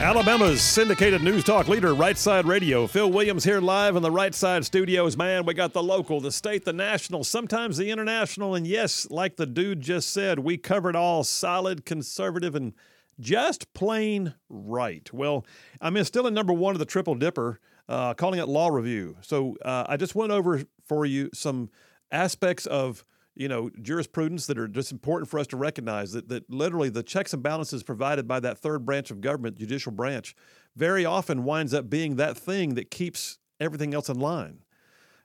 Alabama's 0.00 0.62
syndicated 0.62 1.24
news 1.24 1.42
talk 1.42 1.66
leader, 1.66 1.92
Right 1.92 2.16
Side 2.16 2.46
Radio. 2.46 2.86
Phil 2.86 3.10
Williams 3.10 3.42
here 3.42 3.60
live 3.60 3.96
in 3.96 4.02
the 4.02 4.12
Right 4.12 4.32
Side 4.32 4.64
studios. 4.64 5.16
Man, 5.16 5.44
we 5.44 5.54
got 5.54 5.72
the 5.72 5.82
local, 5.82 6.20
the 6.20 6.30
state, 6.30 6.64
the 6.64 6.72
national, 6.72 7.24
sometimes 7.24 7.76
the 7.76 7.90
international. 7.90 8.54
And 8.54 8.64
yes, 8.64 9.10
like 9.10 9.34
the 9.34 9.44
dude 9.44 9.80
just 9.80 10.10
said, 10.10 10.38
we 10.38 10.56
covered 10.56 10.94
all 10.94 11.24
solid, 11.24 11.84
conservative, 11.84 12.54
and 12.54 12.74
just 13.18 13.74
plain 13.74 14.34
right. 14.48 15.12
Well, 15.12 15.44
I'm 15.80 16.02
still 16.04 16.28
in 16.28 16.32
number 16.32 16.52
one 16.52 16.76
of 16.76 16.78
the 16.78 16.86
Triple 16.86 17.16
Dipper, 17.16 17.58
uh, 17.88 18.14
calling 18.14 18.38
it 18.38 18.46
Law 18.46 18.68
Review. 18.68 19.16
So 19.20 19.56
uh, 19.64 19.84
I 19.88 19.96
just 19.96 20.14
went 20.14 20.30
over 20.30 20.62
for 20.86 21.06
you 21.06 21.28
some 21.34 21.70
aspects 22.12 22.66
of 22.66 23.04
you 23.38 23.48
know 23.48 23.70
jurisprudence 23.80 24.46
that 24.46 24.58
are 24.58 24.68
just 24.68 24.90
important 24.90 25.30
for 25.30 25.38
us 25.38 25.46
to 25.46 25.56
recognize 25.56 26.12
that 26.12 26.28
that 26.28 26.50
literally 26.50 26.90
the 26.90 27.02
checks 27.02 27.32
and 27.32 27.42
balances 27.42 27.82
provided 27.82 28.26
by 28.26 28.40
that 28.40 28.58
third 28.58 28.84
branch 28.84 29.10
of 29.10 29.20
government, 29.20 29.56
judicial 29.56 29.92
branch, 29.92 30.34
very 30.76 31.04
often 31.04 31.44
winds 31.44 31.72
up 31.72 31.88
being 31.88 32.16
that 32.16 32.36
thing 32.36 32.74
that 32.74 32.90
keeps 32.90 33.38
everything 33.60 33.94
else 33.94 34.08
in 34.08 34.18
line. 34.18 34.58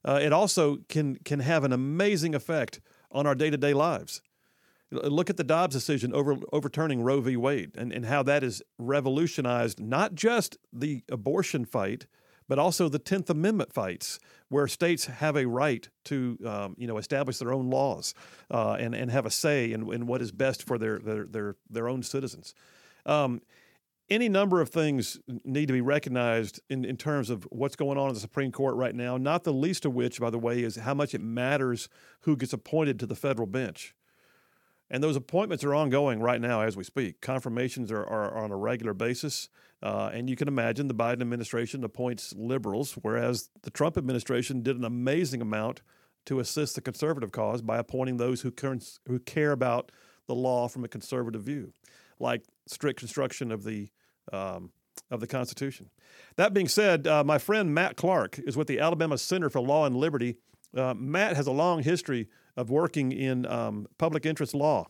Uh, 0.06 0.20
it 0.22 0.32
also 0.32 0.78
can 0.88 1.16
can 1.26 1.40
have 1.40 1.64
an 1.64 1.74
amazing 1.74 2.36
effect 2.36 2.80
on 3.12 3.26
our 3.26 3.36
day 3.36 3.50
to 3.50 3.58
day 3.58 3.74
lives. 3.74 4.22
Look 4.92 5.32
at 5.32 5.38
the 5.38 5.44
Dobbs 5.44 5.74
decision 5.74 6.14
over 6.14 6.36
overturning 6.52 7.02
Roe 7.02 7.20
v. 7.20 7.36
Wade 7.36 7.72
and, 7.76 7.92
and 7.92 8.06
how 8.06 8.22
that 8.24 8.44
has 8.44 8.62
revolutionized 8.78 9.80
not 9.80 10.14
just 10.14 10.56
the 10.72 11.04
abortion 11.12 11.66
fight, 11.66 12.06
but 12.48 12.60
also 12.60 12.90
the 12.90 13.00
Tenth 13.00 13.30
Amendment 13.30 13.74
fights, 13.74 14.20
where 14.50 14.68
states 14.68 15.06
have 15.06 15.36
a 15.36 15.46
right 15.46 15.88
to 16.06 16.38
um, 16.46 16.76
you 16.78 16.88
know 16.88 16.98
establish 16.98 17.38
their 17.38 17.54
own 17.54 17.70
laws 17.70 18.14
uh, 18.52 18.78
and 18.80 18.94
and 18.96 19.12
have 19.12 19.26
a 19.26 19.32
say 19.32 19.72
in, 19.72 19.92
in 19.94 20.08
what 20.08 20.22
is 20.22 20.32
best 20.32 20.64
for 20.64 20.78
their 20.78 21.00
their 21.00 21.26
their, 21.26 21.56
their 21.70 21.88
own 21.88 22.04
citizens. 22.04 22.54
Um, 23.06 23.42
any 24.10 24.30
number 24.30 24.62
of 24.62 24.70
things 24.70 25.20
need 25.46 25.68
to 25.68 25.74
be 25.74 25.82
recognized 25.82 26.60
in, 26.70 26.84
in 26.84 26.98
terms 26.98 27.30
of 27.30 27.48
what's 27.52 27.76
going 27.76 27.98
on 27.98 28.10
in 28.10 28.14
the 28.14 28.20
Supreme 28.20 28.52
Court 28.52 28.76
right 28.76 28.94
now, 28.94 29.18
not 29.18 29.44
the 29.44 29.54
least 29.54 29.86
of 29.86 29.94
which, 29.94 30.20
by 30.20 30.30
the 30.30 30.38
way, 30.38 30.62
is 30.62 30.76
how 30.76 30.94
much 30.94 31.14
it 31.14 31.22
matters 31.22 31.88
who 32.22 32.36
gets 32.36 32.54
appointed 32.54 33.00
to 33.00 33.06
the 33.06 33.16
federal 33.16 33.48
bench. 33.48 33.96
And 34.94 35.04
those 35.04 35.16
appointments 35.16 35.64
are 35.64 35.74
ongoing 35.74 36.22
right 36.22 36.40
now 36.40 36.62
as 36.62 36.78
we 36.78 36.84
speak. 36.84 37.20
Confirmations 37.20 37.92
are, 37.92 38.06
are 38.06 38.38
on 38.38 38.52
a 38.52 38.56
regular 38.56 38.94
basis. 38.94 39.50
Uh, 39.82 40.12
and 40.14 40.30
you 40.30 40.36
can 40.36 40.48
imagine 40.48 40.88
the 40.88 40.94
Biden 40.94 41.20
administration 41.22 41.84
appoints 41.84 42.32
liberals, 42.38 42.94
whereas 43.02 43.50
the 43.64 43.72
Trump 43.72 43.98
administration 43.98 44.62
did 44.62 44.78
an 44.78 44.86
amazing 44.86 45.42
amount 45.42 45.82
to 46.28 46.40
assist 46.40 46.76
the 46.76 46.82
conservative 46.82 47.32
cause 47.32 47.64
by 47.64 47.80
appointing 47.80 48.18
those 48.18 48.42
who, 48.42 48.54
who 49.08 49.18
care 49.18 49.52
about 49.52 49.92
the 50.28 50.36
law 50.36 50.68
from 50.68 50.84
a 50.84 50.88
conservative 50.88 51.42
view, 51.42 51.74
like 52.20 52.44
strict 52.68 53.00
construction 53.00 53.52
of 53.52 53.64
the 53.64 53.90
um, 54.32 54.72
of 55.10 55.20
the 55.20 55.28
Constitution. 55.28 55.90
That 56.36 56.54
being 56.54 56.68
said, 56.68 57.08
uh, 57.08 57.24
my 57.24 57.40
friend 57.40 57.74
Matt 57.74 57.98
Clark 57.98 58.40
is 58.40 58.56
with 58.56 58.68
the 58.68 58.80
Alabama 58.80 59.18
Center 59.18 59.50
for 59.50 59.60
Law 59.60 59.86
and 59.86 59.98
Liberty. 59.98 60.38
Uh, 60.78 60.94
Matt 60.94 61.36
has 61.36 61.48
a 61.48 61.52
long 61.52 61.82
history 61.82 62.30
of 62.56 62.70
working 62.70 63.12
in 63.12 63.46
um, 63.46 63.88
public 63.98 64.26
interest 64.26 64.54
law. 64.54 64.88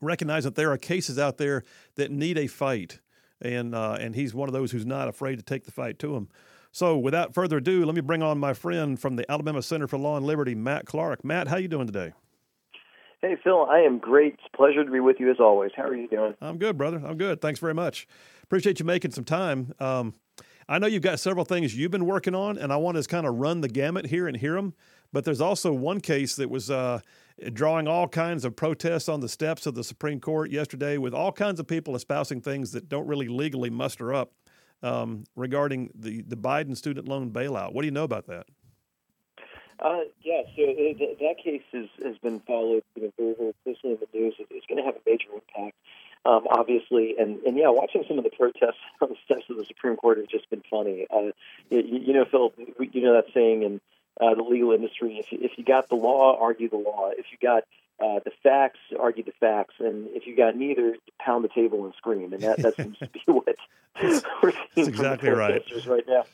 Recognize 0.00 0.44
that 0.44 0.54
there 0.54 0.72
are 0.72 0.78
cases 0.78 1.18
out 1.18 1.36
there 1.36 1.62
that 1.96 2.10
need 2.10 2.38
a 2.38 2.46
fight, 2.46 3.00
and 3.40 3.74
uh, 3.74 3.96
and 4.00 4.14
he's 4.14 4.34
one 4.34 4.48
of 4.48 4.52
those 4.52 4.72
who's 4.72 4.86
not 4.86 5.08
afraid 5.08 5.36
to 5.36 5.42
take 5.42 5.64
the 5.64 5.70
fight 5.70 5.98
to 6.00 6.16
him. 6.16 6.28
So, 6.74 6.96
without 6.96 7.34
further 7.34 7.58
ado, 7.58 7.84
let 7.84 7.94
me 7.94 8.00
bring 8.00 8.22
on 8.22 8.38
my 8.38 8.54
friend 8.54 8.98
from 8.98 9.16
the 9.16 9.30
Alabama 9.30 9.60
Center 9.60 9.86
for 9.86 9.98
Law 9.98 10.16
and 10.16 10.24
Liberty, 10.24 10.54
Matt 10.54 10.86
Clark. 10.86 11.22
Matt, 11.22 11.48
how 11.48 11.58
you 11.58 11.68
doing 11.68 11.86
today? 11.86 12.14
Hey, 13.20 13.36
Phil, 13.44 13.66
I 13.70 13.80
am 13.80 13.98
great. 13.98 14.34
It's 14.34 14.42
a 14.52 14.56
pleasure 14.56 14.82
to 14.82 14.90
be 14.90 14.98
with 14.98 15.20
you 15.20 15.30
as 15.30 15.36
always. 15.38 15.70
How 15.76 15.84
are 15.84 15.94
you 15.94 16.08
doing? 16.08 16.34
I'm 16.40 16.58
good, 16.58 16.76
brother. 16.78 17.00
I'm 17.06 17.18
good. 17.18 17.40
Thanks 17.40 17.60
very 17.60 17.74
much. 17.74 18.08
Appreciate 18.42 18.80
you 18.80 18.86
making 18.86 19.12
some 19.12 19.24
time. 19.24 19.74
Um, 19.78 20.14
I 20.68 20.78
know 20.78 20.86
you've 20.86 21.02
got 21.02 21.20
several 21.20 21.44
things 21.44 21.76
you've 21.76 21.90
been 21.90 22.06
working 22.06 22.34
on, 22.34 22.56
and 22.56 22.72
I 22.72 22.76
want 22.76 22.96
to 22.96 23.08
kind 23.08 23.26
of 23.26 23.34
run 23.36 23.60
the 23.60 23.68
gamut 23.68 24.06
here 24.06 24.26
and 24.26 24.36
hear 24.36 24.54
them. 24.54 24.74
But 25.12 25.24
there's 25.24 25.40
also 25.40 25.72
one 25.72 26.00
case 26.00 26.36
that 26.36 26.48
was 26.48 26.70
uh, 26.70 27.00
drawing 27.52 27.86
all 27.86 28.08
kinds 28.08 28.44
of 28.44 28.56
protests 28.56 29.08
on 29.08 29.20
the 29.20 29.28
steps 29.28 29.66
of 29.66 29.74
the 29.74 29.84
Supreme 29.84 30.20
Court 30.20 30.50
yesterday, 30.50 30.96
with 30.98 31.12
all 31.14 31.32
kinds 31.32 31.60
of 31.60 31.66
people 31.66 31.94
espousing 31.94 32.40
things 32.40 32.72
that 32.72 32.88
don't 32.88 33.06
really 33.06 33.28
legally 33.28 33.70
muster 33.70 34.14
up 34.14 34.32
um, 34.82 35.24
regarding 35.36 35.90
the, 35.94 36.22
the 36.22 36.36
Biden 36.36 36.76
student 36.76 37.06
loan 37.08 37.30
bailout. 37.30 37.72
What 37.74 37.82
do 37.82 37.86
you 37.86 37.92
know 37.92 38.04
about 38.04 38.26
that? 38.28 38.46
Uh, 39.78 40.00
yeah, 40.22 40.42
so 40.56 40.62
uh, 40.62 40.74
th- 40.96 41.18
that 41.18 41.34
case 41.42 41.62
has, 41.72 41.86
has 42.04 42.16
been 42.18 42.40
followed 42.40 42.84
you 42.94 43.02
know, 43.02 43.12
very, 43.18 43.34
very 43.34 43.54
closely 43.64 43.90
in 43.90 43.98
the 44.00 44.18
news. 44.18 44.34
It- 44.38 44.46
It's 44.50 44.66
going 44.66 44.78
to 44.78 44.84
have 44.84 44.94
a 44.94 45.00
major 45.04 45.26
impact, 45.34 45.76
um, 46.24 46.46
obviously. 46.50 47.16
And, 47.18 47.40
and 47.42 47.56
yeah, 47.56 47.68
watching 47.68 48.04
some 48.06 48.16
of 48.16 48.24
the 48.24 48.30
protests 48.30 48.78
on 49.02 49.08
the 49.10 49.16
steps 49.24 49.50
of 49.50 49.56
the 49.56 49.64
Supreme 49.64 49.96
Court 49.96 50.18
has 50.18 50.26
just 50.28 50.48
been 50.50 50.62
funny. 50.70 51.06
Uh, 51.10 51.32
you, 51.70 51.82
you 52.06 52.12
know, 52.12 52.24
Phil, 52.30 52.52
you 52.92 53.02
know 53.02 53.12
that 53.14 53.26
saying 53.34 53.62
in 53.64 53.80
uh, 54.22 54.34
the 54.34 54.42
legal 54.42 54.72
industry: 54.72 55.18
if 55.18 55.32
you, 55.32 55.38
if 55.42 55.52
you 55.56 55.64
got 55.64 55.88
the 55.88 55.96
law, 55.96 56.38
argue 56.40 56.68
the 56.68 56.76
law. 56.76 57.10
If 57.10 57.26
you 57.32 57.38
got 57.42 57.64
uh, 58.02 58.20
the 58.24 58.32
facts, 58.42 58.80
argue 58.98 59.24
the 59.24 59.32
facts. 59.38 59.74
And 59.78 60.08
if 60.10 60.26
you 60.26 60.36
got 60.36 60.56
neither, 60.56 60.96
pound 61.20 61.44
the 61.44 61.48
table 61.48 61.84
and 61.84 61.94
scream. 61.94 62.32
And 62.32 62.42
that, 62.42 62.58
that 62.58 62.76
seems 62.76 62.98
to 62.98 63.08
be 63.08 63.22
what 63.26 63.56
we're 64.42 64.52
seeing 64.74 64.88
exactly 64.88 65.30
from 65.30 65.38
the 65.38 65.44
right. 65.44 65.86
right 65.86 66.04
now. 66.08 66.24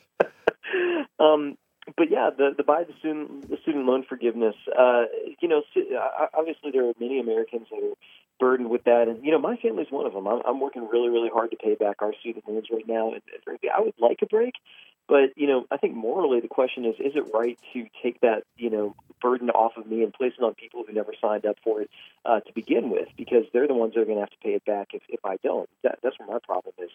um, 1.25 1.59
but 1.97 2.11
yeah, 2.11 2.31
the 2.37 2.55
the 2.57 2.63
buy 2.63 2.85
the 2.85 2.93
student 2.99 3.49
the 3.49 3.57
student 3.63 3.87
loan 3.87 4.05
forgiveness. 4.09 4.55
Uh, 4.69 5.05
you 5.41 5.49
know, 5.49 5.63
uh, 5.77 6.27
obviously 6.37 6.71
there 6.71 6.87
are 6.87 6.93
many 7.01 7.19
Americans 7.19 7.67
that 7.71 7.83
are 7.83 7.95
burdened 8.39 8.71
with 8.71 8.85
that, 8.85 9.09
and 9.09 9.25
you 9.25 9.31
know, 9.31 9.39
my 9.39 9.57
family's 9.57 9.91
one 9.91 10.07
of 10.07 10.13
them. 10.13 10.27
I'm, 10.27 10.43
I'm 10.47 10.61
working 10.61 10.87
really, 10.91 11.09
really 11.09 11.31
hard 11.31 11.51
to 11.51 11.57
pay 11.57 11.75
back 11.75 11.97
our 12.01 12.13
student 12.21 12.47
loans 12.47 12.67
right 12.71 12.87
now, 12.87 13.13
and 13.13 13.23
and 13.33 13.43
frankly, 13.43 13.71
I 13.75 13.81
would 13.81 13.95
like 13.99 14.19
a 14.23 14.27
break. 14.27 14.55
But 15.09 15.31
you 15.37 15.47
know, 15.47 15.67
I 15.71 15.79
think 15.79 15.95
morally 15.95 16.41
the 16.41 16.49
question 16.49 16.85
is: 16.85 16.95
Is 16.99 17.17
it 17.17 17.25
right 17.33 17.59
to 17.73 17.87
take 18.03 18.21
that 18.21 18.45
you 18.57 18.71
know 18.71 18.95
burden 19.21 19.51
off 19.51 19.73
of 19.77 19.87
me 19.87 20.03
and 20.03 20.13
place 20.13 20.33
it 20.39 20.45
on 20.45 20.55
people 20.55 20.85
who 20.87 20.93
never 20.93 21.13
signed 21.21 21.45
up 21.45 21.57
for 21.65 21.81
it 21.83 21.91
uh, 22.25 22.41
to 22.41 22.53
begin 22.53 22.91
with? 22.91 23.09
Because 23.17 23.45
they're 23.53 23.67
the 23.67 23.75
ones 23.75 23.95
that 23.95 24.01
are 24.01 24.05
going 24.05 24.19
to 24.19 24.23
have 24.23 24.31
to 24.31 24.37
pay 24.43 24.51
it 24.51 24.65
back 24.65 24.89
if, 24.93 25.03
if 25.09 25.21
I 25.25 25.39
don't. 25.43 25.69
That, 25.83 25.99
that's 26.03 26.19
where 26.19 26.29
my 26.29 26.39
problem 26.45 26.75
is. 26.79 26.91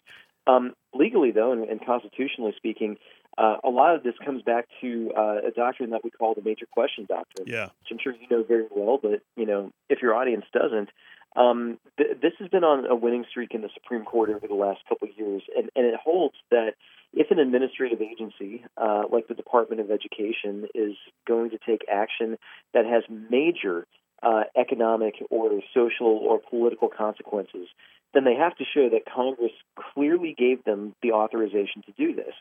Um, 0.45 0.73
legally, 0.93 1.31
though, 1.31 1.51
and, 1.51 1.63
and 1.63 1.83
constitutionally 1.83 2.53
speaking, 2.55 2.97
uh, 3.37 3.57
a 3.63 3.69
lot 3.69 3.95
of 3.95 4.03
this 4.03 4.13
comes 4.23 4.43
back 4.43 4.67
to 4.81 5.11
uh, 5.17 5.47
a 5.47 5.51
doctrine 5.51 5.89
that 5.89 6.03
we 6.03 6.11
call 6.11 6.35
the 6.35 6.41
major 6.41 6.67
question 6.71 7.05
doctrine, 7.09 7.47
Yeah. 7.47 7.65
which 7.65 7.91
I'm 7.91 7.97
sure 8.01 8.13
you 8.13 8.27
know 8.29 8.43
very 8.43 8.67
well. 8.69 8.99
But 9.01 9.21
you 9.35 9.45
know, 9.45 9.71
if 9.89 10.01
your 10.01 10.13
audience 10.13 10.45
doesn't, 10.53 10.89
um, 11.35 11.79
th- 11.97 12.17
this 12.21 12.33
has 12.39 12.49
been 12.49 12.63
on 12.63 12.85
a 12.85 12.95
winning 12.95 13.25
streak 13.29 13.53
in 13.55 13.61
the 13.61 13.69
Supreme 13.73 14.05
Court 14.05 14.29
over 14.29 14.47
the 14.47 14.53
last 14.53 14.81
couple 14.87 15.07
of 15.07 15.17
years, 15.17 15.41
and, 15.57 15.69
and 15.75 15.85
it 15.85 15.95
holds 15.95 16.35
that 16.51 16.75
if 17.13 17.31
an 17.31 17.39
administrative 17.39 18.01
agency 18.01 18.65
uh, 18.77 19.03
like 19.11 19.27
the 19.27 19.33
Department 19.33 19.81
of 19.81 19.91
Education 19.91 20.67
is 20.73 20.95
going 21.27 21.51
to 21.51 21.57
take 21.57 21.85
action 21.91 22.37
that 22.73 22.85
has 22.85 23.03
major 23.29 23.85
uh, 24.21 24.43
economic 24.57 25.15
or 25.29 25.61
social 25.73 26.07
or 26.07 26.39
political 26.39 26.89
consequences, 26.89 27.67
then 28.13 28.23
they 28.23 28.35
have 28.35 28.55
to 28.57 28.63
show 28.73 28.89
that 28.89 29.01
Congress 29.05 29.51
clearly 29.93 30.35
gave 30.37 30.63
them 30.63 30.95
the 31.01 31.11
authorization 31.11 31.83
to 31.85 31.91
do 31.91 32.15
this. 32.15 32.33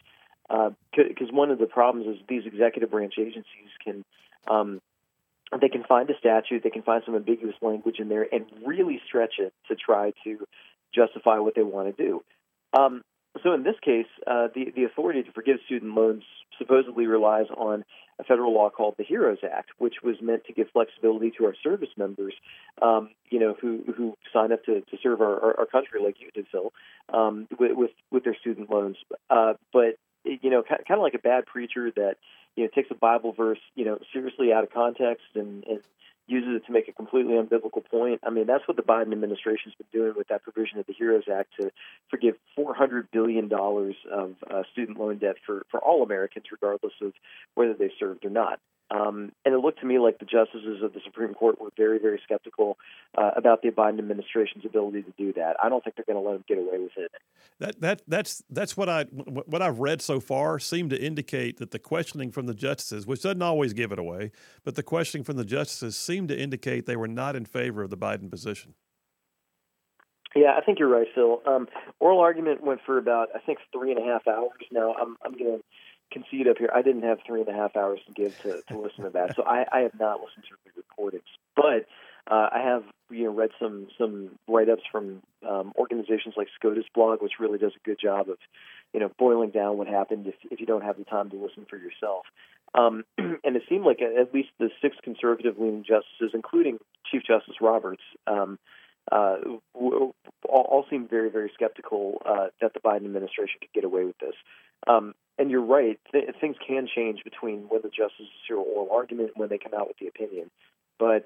Because 0.94 1.32
one 1.32 1.50
of 1.50 1.58
the 1.58 1.66
problems 1.66 2.06
is 2.06 2.22
these 2.28 2.44
executive 2.46 2.90
branch 2.90 3.14
agencies 3.19 3.70
can 3.82 4.04
um, 4.48 4.80
they 5.60 5.69
can 5.69 5.84
find 5.84 6.08
a 6.10 6.19
statute, 6.19 6.62
they 6.62 6.70
can 6.70 6.82
find 6.82 7.02
some 7.04 7.14
ambiguous 7.14 7.54
language 7.60 7.98
in 7.98 8.08
there, 8.08 8.26
and 8.30 8.46
really 8.64 9.00
stretch 9.06 9.34
it 9.38 9.52
to 9.69 9.74
try 9.74 10.12
to 10.24 10.46
justify 10.94 11.38
what 11.38 11.54
they 11.54 11.62
want 11.62 11.94
to 11.94 12.02
do. 12.02 12.22
Um, 12.72 13.02
so 13.43 13.55
in 13.55 13.62
this 13.62 13.76
case, 13.82 14.06
uh, 14.26 14.49
the 14.55 14.73
the 14.75 14.84
authority 14.84 15.23
to 15.23 15.32
forgive 15.32 15.58
student 15.67 15.94
loans 15.94 16.25
supposedly 16.58 17.06
relies 17.06 17.46
on 17.56 17.84
a 18.19 18.25
federal 18.25 18.55
law 18.55 18.69
called 18.70 18.94
the 18.99 19.05
HEROES 19.05 19.38
Act, 19.43 19.70
which 19.79 19.96
was 20.02 20.17
meant 20.20 20.44
to 20.44 20.52
give 20.52 20.69
flexibility 20.73 21.32
to 21.38 21.46
our 21.46 21.55
service 21.62 21.88
members, 21.96 22.34
um, 22.82 23.11
you 23.31 23.38
know, 23.38 23.56
who 23.61 23.82
who 23.96 24.17
sign 24.32 24.52
up 24.52 24.64
to, 24.64 24.81
to 24.82 24.96
serve 25.02 25.20
our, 25.20 25.40
our, 25.43 25.61
our 25.61 25.67
country 25.67 26.00
like 26.02 26.17
you 26.20 26.31
did, 26.34 26.46
Phil, 26.52 26.73
um, 27.12 27.49
with, 27.58 27.73
with 27.75 27.90
with 28.11 28.25
their 28.25 28.37
student 28.37 28.70
loans. 28.70 28.96
Uh, 29.31 29.55
but 29.73 29.96
you 30.25 30.50
know, 30.50 30.62
kind 30.62 30.82
of 30.90 31.00
like 31.00 31.14
a 31.14 31.19
bad 31.19 31.46
preacher 31.46 31.90
that 31.96 32.17
you 32.55 32.64
know 32.64 32.70
takes 32.75 32.90
a 32.90 32.94
Bible 32.94 33.32
verse, 33.32 33.61
you 33.75 33.84
know, 33.84 33.99
seriously 34.12 34.52
out 34.52 34.64
of 34.64 34.70
context 34.70 35.25
and, 35.34 35.64
and 35.64 35.81
uses 36.26 36.56
it 36.56 36.66
to 36.66 36.72
make 36.72 36.88
a 36.88 36.92
completely 36.92 37.34
unbiblical 37.34 37.84
point. 37.84 38.20
I 38.24 38.30
mean, 38.30 38.46
that's 38.46 38.66
what 38.66 38.76
the 38.76 38.82
Biden 38.82 39.12
administration's 39.12 39.74
been 39.74 40.00
doing 40.00 40.14
with 40.16 40.28
that 40.28 40.42
provision 40.42 40.78
of 40.78 40.86
the 40.86 40.94
HEROES 40.96 41.24
Act 41.32 41.50
to 41.60 41.70
forgive 42.10 42.36
$400 42.56 43.08
billion 43.12 43.50
of 43.52 44.34
uh, 44.50 44.62
student 44.72 44.98
loan 44.98 45.19
debt 45.19 45.36
for, 45.44 45.66
for 45.70 45.80
all 45.80 46.02
Americans, 46.02 46.46
regardless 46.50 46.92
of 47.02 47.12
whether 47.54 47.74
they 47.74 47.90
served 47.98 48.24
or 48.24 48.30
not. 48.30 48.60
Um, 48.92 49.32
and 49.44 49.54
it 49.54 49.58
looked 49.58 49.80
to 49.80 49.86
me 49.86 49.98
like 49.98 50.18
the 50.18 50.26
justices 50.26 50.82
of 50.82 50.92
the 50.92 51.00
Supreme 51.04 51.32
Court 51.32 51.60
were 51.60 51.70
very, 51.76 51.98
very 51.98 52.20
skeptical 52.22 52.76
uh, 53.16 53.30
about 53.36 53.62
the 53.62 53.70
Biden 53.70 53.98
administration's 53.98 54.64
ability 54.66 55.02
to 55.02 55.12
do 55.16 55.32
that. 55.34 55.56
I 55.62 55.70
don't 55.70 55.82
think 55.82 55.96
they're 55.96 56.04
going 56.04 56.22
to 56.22 56.28
let 56.28 56.34
them 56.34 56.44
get 56.46 56.58
away 56.58 56.78
with 56.78 56.92
it. 56.96 57.10
That 57.58 57.80
that 57.80 58.02
that's 58.06 58.42
that's 58.50 58.76
what 58.76 58.88
I 58.88 59.04
what 59.04 59.62
I've 59.62 59.78
read 59.78 60.02
so 60.02 60.20
far 60.20 60.58
seemed 60.58 60.90
to 60.90 61.02
indicate 61.02 61.58
that 61.58 61.70
the 61.70 61.78
questioning 61.78 62.30
from 62.30 62.46
the 62.46 62.54
justices, 62.54 63.06
which 63.06 63.22
doesn't 63.22 63.42
always 63.42 63.72
give 63.72 63.92
it 63.92 63.98
away, 63.98 64.30
but 64.64 64.74
the 64.74 64.82
questioning 64.82 65.24
from 65.24 65.36
the 65.36 65.44
justices 65.44 65.96
seemed 65.96 66.28
to 66.28 66.38
indicate 66.38 66.86
they 66.86 66.96
were 66.96 67.08
not 67.08 67.34
in 67.34 67.44
favor 67.44 67.82
of 67.82 67.90
the 67.90 67.96
Biden 67.96 68.30
position. 68.30 68.74
Yeah, 70.34 70.54
I 70.56 70.62
think 70.62 70.78
you're 70.78 70.88
right, 70.88 71.06
Phil. 71.14 71.42
Um, 71.46 71.68
oral 72.00 72.20
argument 72.20 72.62
went 72.62 72.80
for 72.84 72.98
about 72.98 73.28
I 73.34 73.38
think 73.38 73.58
three 73.72 73.90
and 73.90 74.00
a 74.00 74.04
half 74.04 74.26
hours. 74.26 74.50
Now 74.70 74.94
I'm 75.00 75.16
I'm 75.24 75.32
going 75.32 75.58
to 75.58 75.64
concede 76.12 76.48
up 76.48 76.58
here. 76.58 76.70
I 76.74 76.82
didn't 76.82 77.02
have 77.02 77.18
three 77.26 77.40
and 77.40 77.48
a 77.48 77.52
half 77.52 77.76
hours 77.76 78.00
to 78.06 78.12
give 78.12 78.38
to, 78.42 78.62
to 78.68 78.78
listen 78.78 79.04
to 79.04 79.10
that, 79.10 79.36
so 79.36 79.42
I, 79.42 79.64
I 79.72 79.80
have 79.80 79.98
not 79.98 80.20
listened 80.20 80.44
to 80.48 80.56
the 80.64 80.70
recordings. 80.76 81.24
But 81.56 81.86
uh, 82.30 82.48
I 82.52 82.60
have 82.62 82.84
you 83.10 83.24
know 83.24 83.32
read 83.32 83.50
some 83.58 83.88
some 83.98 84.38
write 84.48 84.68
ups 84.68 84.82
from 84.90 85.22
um, 85.48 85.72
organizations 85.76 86.34
like 86.36 86.48
SCOTUS 86.56 86.84
blog, 86.94 87.22
which 87.22 87.32
really 87.40 87.58
does 87.58 87.72
a 87.74 87.86
good 87.86 87.98
job 88.00 88.28
of 88.28 88.38
you 88.92 89.00
know 89.00 89.10
boiling 89.18 89.50
down 89.50 89.78
what 89.78 89.88
happened 89.88 90.26
if 90.26 90.34
if 90.50 90.60
you 90.60 90.66
don't 90.66 90.84
have 90.84 90.98
the 90.98 91.04
time 91.04 91.30
to 91.30 91.36
listen 91.36 91.66
for 91.68 91.76
yourself. 91.76 92.24
Um, 92.74 93.04
and 93.18 93.56
it 93.56 93.62
seemed 93.68 93.84
like 93.84 94.00
at 94.00 94.32
least 94.32 94.50
the 94.58 94.70
six 94.80 94.96
conservative 95.02 95.56
leaning 95.58 95.84
justices, 95.84 96.30
including 96.34 96.78
Chief 97.10 97.22
Justice 97.26 97.56
Roberts, 97.60 98.02
um, 98.26 98.58
uh, 99.10 99.36
all, 99.74 100.86
seem 100.88 101.08
very, 101.08 101.30
very 101.30 101.50
skeptical 101.54 102.22
uh, 102.24 102.46
that 102.60 102.72
the 102.74 102.80
Biden 102.80 103.04
administration 103.04 103.60
could 103.60 103.72
get 103.74 103.84
away 103.84 104.04
with 104.04 104.18
this. 104.18 104.34
Um, 104.86 105.14
and 105.38 105.50
you're 105.50 105.64
right; 105.64 105.99
th- 106.12 106.25
things 106.40 106.56
can 106.67 106.88
change 106.93 107.25
between 107.25 107.61
when 107.69 107.82
the 107.82 107.88
justices 107.88 108.29
hear 108.46 108.56
oral 108.56 108.88
argument 108.93 109.31
and 109.34 109.40
when 109.40 109.49
they 109.49 109.58
come 109.58 109.73
out 109.75 109.88
with 109.88 109.99
the 109.99 110.06
opinion. 110.06 110.50
But 110.99 111.25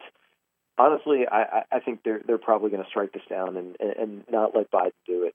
honestly, 0.78 1.26
I, 1.30 1.62
I 1.72 1.80
think 1.80 2.00
they're 2.04 2.22
they're 2.26 2.38
probably 2.38 2.70
going 2.70 2.82
to 2.82 2.88
strike 2.88 3.12
this 3.12 3.22
down 3.28 3.56
and, 3.56 3.76
and 3.80 4.24
not 4.30 4.54
let 4.54 4.70
Biden 4.70 4.92
do 5.06 5.24
it. 5.24 5.34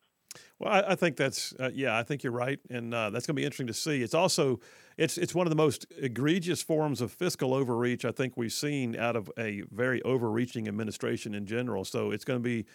Well, 0.60 0.72
I, 0.72 0.92
I 0.92 0.96
think 0.96 1.18
that's 1.18 1.54
uh, 1.60 1.72
yeah, 1.74 1.98
I 1.98 2.04
think 2.04 2.24
you're 2.24 2.34
right, 2.34 2.60
and 2.70 2.94
uh, 2.94 3.10
that's 3.10 3.26
going 3.26 3.36
to 3.36 3.40
be 3.40 3.46
interesting 3.46 3.68
to 3.68 3.74
see. 3.74 4.02
It's 4.02 4.14
also 4.14 4.60
it's 4.98 5.18
it's 5.18 5.36
one 5.36 5.48
of 5.48 5.52
the 5.52 5.56
most 5.58 5.86
egregious 5.98 6.62
forms 6.62 7.02
of 7.02 7.12
fiscal 7.12 7.54
overreach 7.54 8.06
I 8.06 8.12
think 8.12 8.38
we've 8.38 8.54
seen 8.54 8.96
out 8.96 9.16
of 9.16 9.32
a 9.38 9.64
very 9.72 10.02
overreaching 10.04 10.68
administration 10.68 11.34
in 11.34 11.46
general. 11.46 11.84
So 11.84 12.12
it's 12.12 12.24
going 12.26 12.40
to 12.40 12.44
be 12.44 12.66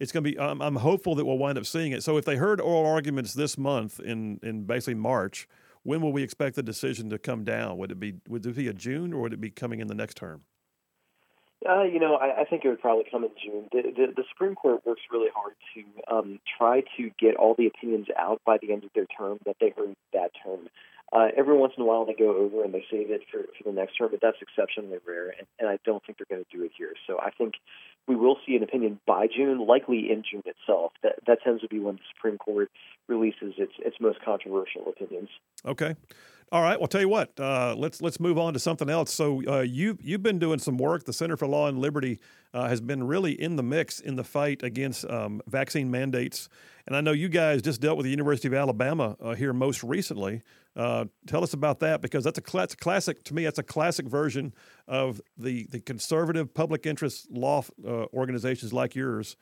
it's 0.00 0.12
going 0.12 0.24
to 0.24 0.30
be. 0.30 0.38
I'm, 0.38 0.60
I'm 0.60 0.76
hopeful 0.76 1.14
that 1.16 1.24
we'll 1.24 1.38
wind 1.38 1.58
up 1.58 1.66
seeing 1.66 1.92
it. 1.92 2.02
So 2.02 2.16
if 2.16 2.24
they 2.24 2.36
heard 2.36 2.60
oral 2.60 2.90
arguments 2.90 3.34
this 3.34 3.58
month 3.58 4.00
in 4.00 4.38
in 4.42 4.64
basically 4.64 4.94
March, 4.94 5.48
when 5.82 6.00
will 6.00 6.12
we 6.12 6.22
expect 6.22 6.56
the 6.56 6.62
decision 6.62 7.10
to 7.10 7.18
come 7.18 7.44
down? 7.44 7.78
Would 7.78 7.90
it 7.90 8.00
be 8.00 8.14
would 8.28 8.44
it 8.44 8.56
be 8.56 8.68
a 8.68 8.74
June 8.74 9.12
or 9.12 9.22
would 9.22 9.32
it 9.32 9.40
be 9.40 9.50
coming 9.50 9.80
in 9.80 9.86
the 9.86 9.94
next 9.94 10.16
term? 10.16 10.42
Uh, 11.68 11.82
you 11.82 11.98
know, 11.98 12.14
I, 12.14 12.42
I 12.42 12.44
think 12.44 12.64
it 12.64 12.68
would 12.68 12.80
probably 12.80 13.04
come 13.10 13.24
in 13.24 13.30
June. 13.42 13.68
The, 13.72 13.82
the, 13.82 14.12
the 14.16 14.24
Supreme 14.30 14.54
Court 14.54 14.86
works 14.86 15.00
really 15.10 15.30
hard 15.34 15.54
to 15.74 16.14
um, 16.14 16.40
try 16.56 16.82
to 16.96 17.10
get 17.18 17.34
all 17.34 17.56
the 17.58 17.66
opinions 17.66 18.06
out 18.16 18.40
by 18.46 18.58
the 18.62 18.72
end 18.72 18.84
of 18.84 18.90
their 18.94 19.06
term 19.06 19.38
that 19.44 19.56
they 19.60 19.74
heard 19.76 19.96
that 20.12 20.30
term. 20.44 20.68
Uh, 21.12 21.28
every 21.36 21.56
once 21.56 21.72
in 21.76 21.82
a 21.82 21.86
while, 21.86 22.04
they 22.04 22.14
go 22.14 22.36
over 22.36 22.62
and 22.62 22.72
they 22.72 22.84
save 22.90 23.10
it 23.10 23.22
for, 23.32 23.40
for 23.56 23.64
the 23.64 23.72
next 23.72 23.96
term, 23.96 24.08
but 24.10 24.20
that's 24.20 24.36
exceptionally 24.40 24.98
rare, 25.06 25.30
and, 25.30 25.46
and 25.58 25.68
I 25.68 25.78
don't 25.84 26.04
think 26.04 26.18
they're 26.18 26.36
going 26.36 26.44
to 26.44 26.56
do 26.56 26.64
it 26.64 26.72
here. 26.76 26.92
So 27.06 27.18
I 27.18 27.30
think 27.30 27.54
we 28.08 28.16
will 28.16 28.38
see 28.46 28.56
an 28.56 28.62
opinion 28.62 28.98
by 29.06 29.26
June, 29.26 29.66
likely 29.66 30.10
in 30.10 30.24
June 30.28 30.42
itself. 30.46 30.92
That 31.02 31.16
that 31.26 31.42
tends 31.42 31.62
to 31.62 31.68
be 31.68 31.78
when 31.78 31.96
the 31.96 32.02
Supreme 32.14 32.38
Court 32.38 32.70
releases 33.06 33.54
its 33.58 33.72
its 33.78 33.96
most 34.00 34.20
controversial 34.24 34.88
opinions. 34.88 35.28
Okay. 35.64 35.94
All 36.50 36.62
right. 36.62 36.80
Well, 36.80 36.88
tell 36.88 37.02
you 37.02 37.10
what. 37.10 37.38
Uh, 37.38 37.74
let's 37.76 38.00
let's 38.00 38.18
move 38.18 38.38
on 38.38 38.54
to 38.54 38.58
something 38.58 38.88
else. 38.88 39.12
So 39.12 39.42
uh, 39.46 39.60
you 39.60 39.98
you've 40.00 40.22
been 40.22 40.38
doing 40.38 40.58
some 40.58 40.78
work. 40.78 41.04
The 41.04 41.12
Center 41.12 41.36
for 41.36 41.46
Law 41.46 41.68
and 41.68 41.78
Liberty 41.78 42.20
uh, 42.54 42.68
has 42.68 42.80
been 42.80 43.06
really 43.06 43.32
in 43.32 43.56
the 43.56 43.62
mix 43.62 44.00
in 44.00 44.16
the 44.16 44.24
fight 44.24 44.62
against 44.62 45.04
um, 45.10 45.42
vaccine 45.46 45.90
mandates. 45.90 46.48
And 46.86 46.96
I 46.96 47.02
know 47.02 47.12
you 47.12 47.28
guys 47.28 47.60
just 47.60 47.82
dealt 47.82 47.98
with 47.98 48.04
the 48.04 48.10
University 48.10 48.48
of 48.48 48.54
Alabama 48.54 49.14
uh, 49.20 49.34
here 49.34 49.52
most 49.52 49.82
recently. 49.82 50.40
Uh, 50.74 51.04
tell 51.26 51.42
us 51.42 51.52
about 51.52 51.80
that 51.80 52.00
because 52.00 52.24
that's 52.24 52.38
a 52.38 52.42
cl- 52.50 52.66
classic 52.80 53.22
to 53.24 53.34
me. 53.34 53.44
That's 53.44 53.58
a 53.58 53.62
classic 53.64 54.06
version 54.06 54.54
of 54.86 55.20
the 55.36 55.66
the 55.70 55.80
conservative 55.80 56.54
public 56.54 56.86
interest 56.86 57.30
law 57.30 57.62
uh, 57.86 58.06
organizations 58.14 58.72
like 58.72 58.94
yours 58.94 59.36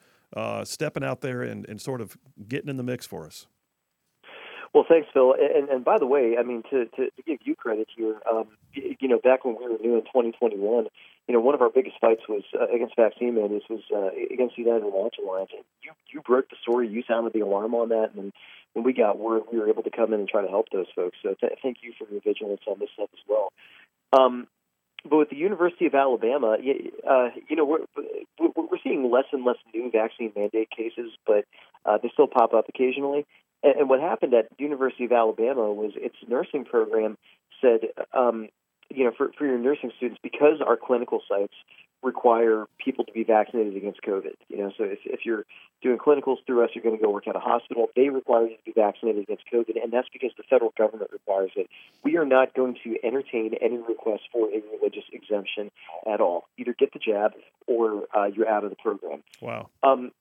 stepping 0.65 1.05
out 1.05 1.21
there 1.21 1.41
and, 1.41 1.65
and 1.69 1.79
sort 1.79 2.01
of 2.01 2.17
getting 2.49 2.69
in 2.69 2.75
the 2.75 2.83
mix 2.83 3.05
for 3.05 3.25
us. 3.25 3.47
Well, 4.77 4.85
thanks, 4.87 5.07
Phil. 5.11 5.33
And, 5.33 5.69
and 5.69 5.83
by 5.83 5.97
the 5.97 6.05
way, 6.05 6.35
I 6.39 6.43
mean 6.43 6.61
to, 6.69 6.85
to, 6.85 7.09
to 7.09 7.21
give 7.25 7.39
you 7.43 7.55
credit 7.55 7.87
here, 7.97 8.17
um, 8.31 8.45
you 8.75 9.07
know, 9.07 9.17
back 9.17 9.43
when 9.43 9.55
we 9.57 9.63
were 9.63 9.79
new 9.79 9.95
in 9.95 10.01
2021, 10.01 10.85
you 11.27 11.33
know, 11.33 11.39
one 11.41 11.55
of 11.55 11.63
our 11.63 11.71
biggest 11.71 11.95
fights 11.99 12.21
was 12.29 12.43
uh, 12.53 12.67
against 12.67 12.95
vaccine 12.95 13.33
mandates 13.33 13.65
was 13.71 13.81
uh, 13.91 14.11
against 14.31 14.55
the 14.55 14.61
United 14.61 14.85
Launch 14.85 15.15
Alliance. 15.19 15.49
And 15.51 15.63
you 15.81 15.93
you 16.13 16.21
broke 16.21 16.51
the 16.51 16.57
story, 16.61 16.87
you 16.87 17.01
sounded 17.07 17.33
the 17.33 17.39
alarm 17.39 17.73
on 17.73 17.89
that, 17.89 18.11
and 18.15 18.31
when 18.73 18.85
we 18.85 18.93
got 18.93 19.17
word, 19.17 19.41
we 19.51 19.57
were 19.57 19.67
able 19.67 19.81
to 19.81 19.89
come 19.89 20.13
in 20.13 20.19
and 20.19 20.29
try 20.29 20.43
to 20.43 20.47
help 20.47 20.67
those 20.71 20.85
folks. 20.95 21.17
So 21.23 21.33
th- 21.41 21.53
thank 21.63 21.77
you 21.81 21.93
for 21.97 22.05
your 22.11 22.21
vigilance 22.21 22.61
on 22.67 22.77
this 22.77 22.89
stuff 22.93 23.09
as 23.13 23.23
well. 23.27 23.51
Um, 24.13 24.45
but 25.09 25.17
with 25.17 25.29
the 25.31 25.37
University 25.37 25.87
of 25.87 25.95
Alabama, 25.95 26.55
uh, 26.55 27.29
you 27.49 27.55
know, 27.55 27.65
we're, 27.65 27.85
we're 28.55 28.77
seeing 28.83 29.09
less 29.09 29.25
and 29.31 29.43
less 29.43 29.57
new 29.73 29.89
vaccine 29.89 30.33
mandate 30.35 30.69
cases, 30.69 31.13
but 31.25 31.45
uh, 31.83 31.97
they 31.97 32.09
still 32.13 32.27
pop 32.27 32.53
up 32.53 32.69
occasionally. 32.69 33.25
And, 33.67 33.81
and 33.81 33.89
what 33.89 33.99
happened 33.99 34.33
at 34.33 34.49
the 34.57 34.63
University 34.63 35.05
of 35.05 35.11
Alabama 35.11 35.71
was 35.73 35.91
its 35.95 36.15
nursing 36.27 36.65
program 36.65 37.17
said, 37.61 37.81
um, 38.13 38.47
you 38.89 39.03
know, 39.03 39.11
for, 39.17 39.31
for 39.37 39.45
your 39.45 39.57
nursing 39.57 39.91
students, 39.97 40.19
because 40.23 40.61
our 40.65 40.77
clinical 40.77 41.21
sites 41.27 41.53
require 42.03 42.65
people 42.77 43.03
to 43.03 43.11
be 43.11 43.23
vaccinated 43.23 43.75
against 43.75 44.01
COVID. 44.03 44.35
You 44.49 44.57
know, 44.59 44.71
so 44.77 44.83
if, 44.83 44.99
if 45.03 45.21
you're 45.25 45.45
doing 45.81 45.97
clinicals 45.97 46.37
through 46.45 46.63
us, 46.63 46.69
you're 46.73 46.83
going 46.83 46.95
to 46.95 47.03
go 47.03 47.09
work 47.09 47.27
at 47.27 47.35
a 47.35 47.39
hospital. 47.39 47.87
They 47.95 48.09
require 48.09 48.43
you 48.43 48.55
to 48.55 48.63
be 48.63 48.71
vaccinated 48.71 49.23
against 49.23 49.43
COVID, 49.51 49.81
and 49.81 49.91
that's 49.91 50.07
because 50.13 50.31
the 50.37 50.43
federal 50.43 50.73
government 50.77 51.09
requires 51.11 51.51
it. 51.55 51.67
We 52.03 52.17
are 52.17 52.25
not 52.25 52.53
going 52.53 52.77
to 52.83 52.95
entertain 53.03 53.55
any 53.61 53.77
request 53.77 54.23
for 54.31 54.47
a 54.47 54.61
religious 54.77 55.05
exemption 55.11 55.71
at 56.11 56.21
all. 56.21 56.45
Either 56.57 56.73
get 56.73 56.93
the 56.93 56.99
jab 56.99 57.33
or 57.65 58.03
uh, 58.15 58.25
you're 58.25 58.47
out 58.47 58.63
of 58.63 58.69
the 58.69 58.77
program. 58.77 59.23
Wow. 59.41 59.69
Um, 59.83 60.11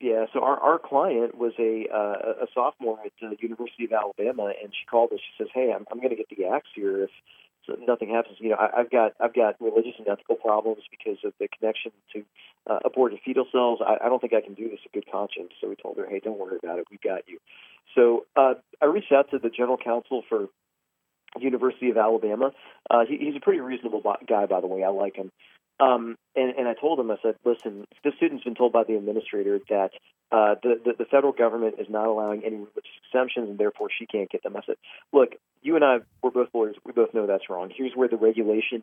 yeah, 0.00 0.26
so 0.32 0.40
our 0.40 0.58
our 0.60 0.78
client 0.78 1.36
was 1.36 1.52
a 1.58 1.86
uh, 1.92 2.44
a 2.44 2.46
sophomore 2.54 2.98
at 3.04 3.12
the 3.20 3.36
University 3.40 3.84
of 3.84 3.92
Alabama, 3.92 4.52
and 4.62 4.72
she 4.72 4.86
called 4.86 5.12
us. 5.12 5.18
She 5.18 5.42
says, 5.42 5.48
"Hey, 5.52 5.72
I'm 5.74 5.86
I'm 5.90 5.98
going 5.98 6.10
to 6.10 6.16
get 6.16 6.28
the 6.28 6.46
axe 6.46 6.68
here 6.74 7.04
if 7.04 7.10
nothing 7.86 8.08
happens. 8.08 8.36
You 8.40 8.50
know, 8.50 8.56
I, 8.56 8.80
I've 8.80 8.90
got 8.90 9.14
I've 9.20 9.34
got 9.34 9.60
religious 9.60 9.94
and 9.98 10.06
ethical 10.06 10.36
problems 10.36 10.82
because 10.90 11.18
of 11.24 11.32
the 11.40 11.48
connection 11.48 11.92
to 12.14 12.24
uh, 12.70 12.78
aborted 12.84 13.18
fetal 13.24 13.46
cells. 13.50 13.80
I, 13.84 14.06
I 14.06 14.08
don't 14.08 14.20
think 14.20 14.34
I 14.34 14.40
can 14.40 14.54
do 14.54 14.70
this 14.70 14.80
in 14.84 15.00
good 15.00 15.10
conscience." 15.10 15.50
So 15.60 15.68
we 15.68 15.76
told 15.76 15.98
her, 15.98 16.06
"Hey, 16.08 16.20
don't 16.20 16.38
worry 16.38 16.58
about 16.62 16.78
it. 16.78 16.86
We've 16.90 17.00
got 17.00 17.26
you." 17.26 17.38
So 17.94 18.26
uh, 18.36 18.54
I 18.80 18.86
reached 18.86 19.12
out 19.12 19.30
to 19.32 19.38
the 19.38 19.50
general 19.50 19.78
counsel 19.78 20.22
for 20.28 20.46
University 21.38 21.90
of 21.90 21.96
Alabama. 21.96 22.52
Uh, 22.90 23.04
he, 23.08 23.18
he's 23.18 23.36
a 23.36 23.40
pretty 23.40 23.60
reasonable 23.60 24.02
guy, 24.26 24.46
by 24.46 24.60
the 24.60 24.66
way. 24.66 24.82
I 24.84 24.88
like 24.88 25.16
him. 25.16 25.30
Um, 25.80 26.16
and, 26.34 26.54
and 26.56 26.68
I 26.68 26.74
told 26.74 26.98
him, 26.98 27.10
I 27.10 27.16
said, 27.22 27.36
listen, 27.44 27.84
the 28.02 28.12
student's 28.16 28.44
been 28.44 28.54
told 28.54 28.72
by 28.72 28.84
the 28.84 28.96
administrator 28.96 29.60
that 29.68 29.90
uh, 30.30 30.56
the, 30.62 30.80
the, 30.84 30.92
the 30.98 31.04
federal 31.04 31.32
government 31.32 31.76
is 31.78 31.86
not 31.88 32.06
allowing 32.06 32.44
any 32.44 32.56
religious 32.56 32.98
exemptions, 33.06 33.48
and 33.48 33.58
therefore 33.58 33.88
she 33.96 34.06
can't 34.06 34.30
get 34.30 34.42
them. 34.42 34.56
I 34.56 34.60
said, 34.66 34.76
look, 35.12 35.30
you 35.62 35.74
and 35.74 35.84
I, 35.84 35.98
we're 36.22 36.30
both 36.30 36.48
lawyers. 36.54 36.76
We 36.84 36.92
both 36.92 37.14
know 37.14 37.26
that's 37.26 37.48
wrong. 37.48 37.70
Here's 37.74 37.92
where 37.94 38.08
the 38.08 38.16
regulation 38.16 38.82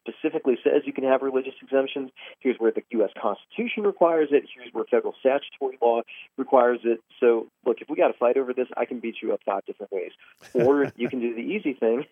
specifically 0.00 0.56
says 0.62 0.82
you 0.84 0.92
can 0.92 1.04
have 1.04 1.22
religious 1.22 1.54
exemptions. 1.62 2.10
Here's 2.40 2.56
where 2.58 2.72
the 2.72 2.82
U.S. 2.90 3.10
Constitution 3.20 3.82
requires 3.82 4.28
it. 4.32 4.44
Here's 4.54 4.72
where 4.72 4.84
federal 4.84 5.14
statutory 5.20 5.78
law 5.82 6.02
requires 6.36 6.80
it. 6.84 7.00
So, 7.20 7.48
look, 7.64 7.78
if 7.80 7.88
we 7.88 7.96
got 7.96 8.08
to 8.08 8.18
fight 8.18 8.36
over 8.36 8.52
this, 8.52 8.68
I 8.76 8.84
can 8.84 9.00
beat 9.00 9.16
you 9.22 9.32
up 9.32 9.40
five 9.44 9.64
different 9.66 9.92
ways. 9.92 10.12
Or 10.54 10.92
you 10.96 11.08
can 11.08 11.20
do 11.20 11.34
the 11.34 11.42
easy 11.42 11.74
thing. 11.74 12.06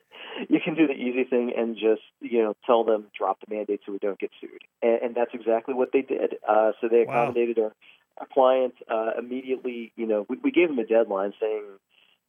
You 0.49 0.61
can 0.62 0.75
do 0.75 0.87
the 0.87 0.95
easy 0.95 1.25
thing 1.25 1.53
and 1.57 1.75
just, 1.75 2.03
you 2.21 2.43
know, 2.43 2.55
tell 2.67 2.85
them 2.85 3.07
drop 3.17 3.38
the 3.41 3.55
mandate 3.55 3.81
so 3.87 3.93
we 3.93 3.99
don't 3.99 4.19
get 4.19 4.31
sued. 4.41 4.62
And, 4.83 5.03
and 5.03 5.14
that's 5.14 5.33
exactly 5.33 5.75
what 5.75 5.91
they 5.93 6.03
did. 6.03 6.37
Uh, 6.49 6.73
so 6.81 6.88
they 6.88 7.03
accommodated 7.03 7.59
wow. 7.59 7.64
our, 7.64 7.73
our 8.18 8.26
client 8.33 8.75
uh, 8.90 9.12
immediately. 9.18 9.92
You 9.97 10.06
know, 10.06 10.26
we, 10.28 10.38
we 10.42 10.50
gave 10.50 10.68
them 10.68 10.78
a 10.78 10.87
deadline 10.87 11.33
saying 11.40 11.64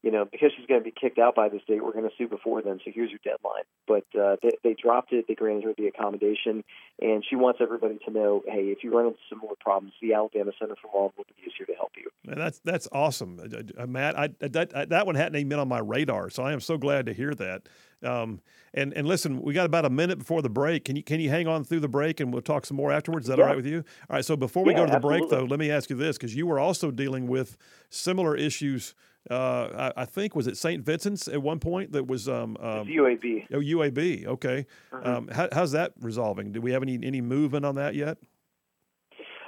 you 0.06 0.12
know, 0.12 0.24
because 0.24 0.52
she's 0.56 0.68
going 0.68 0.80
to 0.80 0.84
be 0.84 0.94
kicked 0.94 1.18
out 1.18 1.34
by 1.34 1.50
this 1.50 1.64
date, 1.68 1.84
we're 1.84 1.92
going 1.92 2.08
to 2.08 2.16
sue 2.16 2.28
before 2.28 2.62
then. 2.62 2.80
So 2.86 2.92
here's 2.94 3.10
your 3.10 3.20
deadline. 3.24 3.66
But 3.88 4.06
uh, 4.14 4.36
they, 4.44 4.52
they 4.64 4.76
dropped 4.80 5.12
it. 5.12 5.26
They 5.28 5.34
granted 5.34 5.64
her 5.64 5.74
the 5.76 5.88
accommodation, 5.88 6.64
and 7.02 7.26
she 7.28 7.36
wants 7.36 7.58
everybody 7.60 7.98
to 8.06 8.12
know, 8.12 8.44
hey, 8.46 8.70
if 8.70 8.84
you 8.84 8.96
run 8.96 9.08
into 9.08 9.20
some 9.28 9.40
more 9.40 9.56
problems, 9.60 9.94
the 10.00 10.14
Alabama 10.14 10.52
Center 10.60 10.76
for 10.80 10.92
Law 10.94 11.12
and 11.18 11.26
is 11.44 11.54
here 11.58 11.66
to 11.66 11.74
help 11.74 11.94
you. 11.98 12.12
Man, 12.26 12.38
that's 12.38 12.60
that's 12.60 12.88
awesome, 12.92 13.40
uh, 13.40 13.84
uh, 13.84 13.86
Matt. 13.86 14.18
I, 14.18 14.30
that 14.40 14.90
that 14.90 15.06
one 15.06 15.16
hadn't 15.16 15.36
even 15.36 15.50
been 15.50 15.60
on 15.60 15.68
my 15.68 15.80
radar, 15.80 16.30
so 16.30 16.44
I 16.44 16.54
am 16.54 16.60
so 16.60 16.78
glad 16.78 17.06
to 17.06 17.14
hear 17.14 17.36
that. 17.36 17.68
Um, 18.04 18.42
and 18.74 18.94
and 18.94 19.08
listen, 19.08 19.42
we 19.42 19.54
got 19.54 19.66
about 19.66 19.86
a 19.86 19.90
minute 19.90 20.18
before 20.18 20.42
the 20.42 20.50
break. 20.50 20.86
Can 20.86 20.96
you 20.96 21.04
can 21.04 21.20
you 21.20 21.30
hang 21.30 21.48
on 21.48 21.64
through 21.64 21.82
the 21.82 21.88
break 21.88 22.20
and 22.20 22.34
we'll 22.34 22.42
talk 22.42 22.66
some 22.66 22.78
more 22.78 22.92
afterwards? 22.92 23.26
Is 23.26 23.30
that 23.30 23.38
yeah. 23.38 23.44
all 23.44 23.50
right 23.50 23.56
with 23.56 23.68
you? 23.68 23.84
All 24.10 24.16
right. 24.16 24.26
So 24.26 24.36
before 24.36 24.64
we 24.64 24.72
yeah, 24.72 24.80
go 24.80 24.86
to 24.86 24.92
the 24.92 24.98
absolutely. 24.98 25.28
break, 25.28 25.32
though, 25.32 25.46
let 25.46 25.60
me 25.60 25.72
ask 25.72 25.90
you 25.90 25.96
this 25.96 26.18
because 26.18 26.36
you 26.36 26.48
were 26.48 26.60
also 26.60 26.92
dealing 26.92 27.28
with 27.28 27.58
similar 27.90 28.36
issues. 28.36 28.96
Uh, 29.30 29.92
I, 29.98 30.02
I, 30.02 30.06
think 30.06 30.36
was 30.36 30.46
it 30.46 30.56
St. 30.56 30.84
Vincent's 30.84 31.28
at 31.28 31.42
one 31.42 31.60
point 31.60 31.94
that 31.94 32.06
was 32.06 32.30
um, 32.30 32.58
um 32.60 32.88
UAB. 32.88 33.48
Oh, 33.52 33.60
UAB. 33.60 34.28
Okay. 34.28 34.68
Mm-hmm. 34.94 35.08
Um, 35.08 35.28
how, 35.30 35.50
how's 35.52 35.72
that 35.72 35.94
resolving? 36.00 36.52
Do 36.52 36.62
we 36.62 36.72
have 36.72 36.84
any 36.84 37.00
any 37.02 37.22
movement 37.22 37.66
on 37.66 37.76
that 37.76 37.96
yet? 37.96 38.18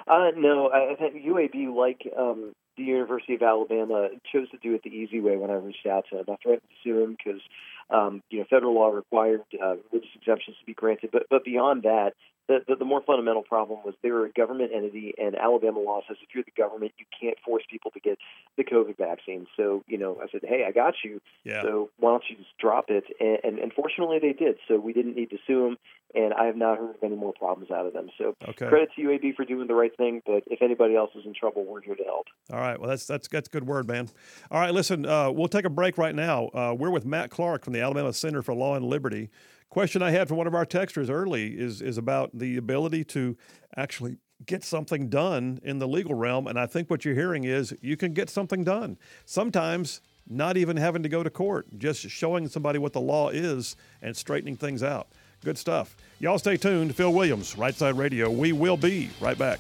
Uh, 0.08 0.32
no, 0.38 0.72
I 0.72 0.96
think 0.96 1.16
UAB, 1.24 1.76
like 1.76 2.08
um, 2.18 2.54
the 2.78 2.84
University 2.84 3.36
of 3.36 3.42
Alabama, 3.42 4.10
chose 4.32 4.50
to 4.52 4.58
do 4.58 4.76
it 4.76 4.84
the 4.84 4.90
easy 4.90 5.20
way 5.20 5.36
when 5.36 5.50
I 5.50 5.56
reached 5.56 5.86
out 5.86 6.06
to 6.10 6.18
them. 6.18 6.26
I 6.30 6.36
threatened 6.42 6.70
to 6.70 6.76
sue 6.84 7.02
them 7.02 7.18
because 7.18 7.42
um, 7.90 8.22
you 8.30 8.40
know 8.40 8.46
federal 8.50 8.76
law 8.76 8.90
required 8.90 9.42
uh, 9.62 9.76
religious 9.92 10.12
exemptions 10.16 10.58
to 10.60 10.66
be 10.66 10.74
granted, 10.74 11.10
but 11.12 11.24
but 11.30 11.44
beyond 11.44 11.84
that, 11.84 12.14
the, 12.48 12.60
the, 12.68 12.76
the 12.78 12.86
more 12.86 13.02
fundamental 13.02 13.44
problem 13.44 13.80
was 13.84 13.94
they 14.02 14.12
were 14.12 14.26
a 14.26 14.32
government 14.32 14.72
entity, 14.74 15.14
and 15.18 15.36
Alabama 15.36 15.80
law 15.80 16.02
says 16.08 16.18
if 16.22 16.30
you're 16.34 16.44
the 16.44 16.62
government, 16.62 16.94
you 16.98 17.06
can't 17.20 17.38
force 17.46 17.64
people 17.70 17.92
to 17.92 18.00
get 18.00 18.18
the 18.56 18.64
COVID 18.64 18.98
vaccine. 18.98 19.48
So, 19.58 19.84
you 19.88 19.98
know, 19.98 20.18
I 20.22 20.28
said, 20.32 20.42
hey, 20.44 20.66
I 20.68 20.72
got 20.72 20.96
you. 21.04 21.22
Yeah. 21.44 21.62
So 21.62 21.90
why 22.00 22.12
don't 22.12 22.24
you 22.30 22.38
just 22.38 22.58
drop 22.58 22.86
it? 22.90 23.04
And, 23.20 23.40
and, 23.44 23.60
and 23.60 23.74
fortunately, 23.74 24.20
they 24.20 24.34
did. 24.34 24.56
So 24.68 24.80
we 24.80 24.94
didn't 24.94 25.16
need 25.16 25.30
to 25.32 25.38
sue 25.46 25.64
them, 25.64 25.78
and 26.16 26.34
I 26.34 26.46
have 26.46 26.56
not 26.56 26.78
heard 26.78 26.92
of 26.92 27.04
any 27.04 27.16
more 27.16 27.34
problems 27.34 27.70
out 27.70 27.86
of 27.86 27.94
them. 27.94 28.10
So 28.18 28.36
okay. 28.48 28.68
credit 28.68 28.90
to 28.96 29.02
UAB 29.02 29.36
for 29.36 29.44
doing 29.44 29.68
the 29.68 29.76
right 29.76 29.96
thing. 29.98 30.22
But 30.26 30.44
if 30.48 30.62
anybody 30.62 30.96
else 30.96 31.12
is 31.16 31.26
in 31.26 31.34
trouble, 31.34 31.66
we're 31.66 31.82
here 31.82 31.96
to 31.96 32.04
help. 32.04 32.28
All 32.52 32.60
right. 32.60 32.80
Well, 32.80 32.90
that's 32.90 33.06
that's 33.06 33.28
that's 33.28 33.50
good 33.50 33.68
word, 33.68 33.88
man. 33.88 34.10
All 34.52 34.60
right. 34.60 34.74
Listen, 34.74 35.06
uh, 35.06 35.32
we'll 35.32 35.50
take 35.50 35.66
a 35.66 35.70
break 35.70 35.98
right 35.98 36.16
now. 36.16 36.48
Uh, 36.48 36.74
we're 36.78 36.92
with 36.92 37.06
Matt 37.06 37.30
Clark 37.30 37.66
from 37.66 37.74
the 37.74 37.82
Alabama 37.82 38.14
Center 38.14 38.42
for 38.42 38.54
Law 38.54 38.76
and 38.76 38.86
Liberty 38.86 39.30
question 39.70 40.02
I 40.02 40.12
had 40.12 40.28
from 40.28 40.38
one 40.38 40.48
of 40.48 40.56
our 40.56 40.66
texters 40.66 41.10
early 41.10 41.58
is 41.58 41.82
is 41.82 41.98
about 41.98 42.32
the 42.38 42.58
ability 42.58 43.04
to 43.06 43.38
actually 43.76 44.18
get 44.46 44.64
something 44.64 45.10
done 45.10 45.60
in 45.64 45.80
the 45.80 45.88
legal 45.88 46.14
realm. 46.14 46.48
And 46.48 46.60
I 46.60 46.66
think 46.66 46.90
what 46.90 47.04
you're 47.04 47.16
hearing 47.16 47.44
is 47.44 47.76
you 47.82 47.98
can 47.98 48.14
get 48.14 48.30
something 48.30 48.64
done. 48.64 48.98
Sometimes 49.26 50.02
not 50.30 50.58
even 50.58 50.78
having 50.78 51.04
to 51.04 51.10
go 51.10 51.24
to 51.24 51.30
court, 51.30 51.68
just 51.78 52.02
showing 52.02 52.48
somebody 52.48 52.80
what 52.80 52.94
the 52.94 53.02
law 53.02 53.30
is 53.30 53.76
and 54.02 54.16
straightening 54.16 54.56
things 54.56 54.84
out. 54.84 55.08
Good 55.44 55.58
stuff. 55.58 55.96
Y'all 56.20 56.40
stay 56.40 56.58
tuned. 56.58 56.96
Phil 56.96 57.14
Williams, 57.14 57.58
Right 57.58 57.76
Side 57.76 57.98
Radio. 57.98 58.30
We 58.30 58.52
will 58.52 58.78
be 58.78 59.10
right 59.22 59.38
back. 59.38 59.60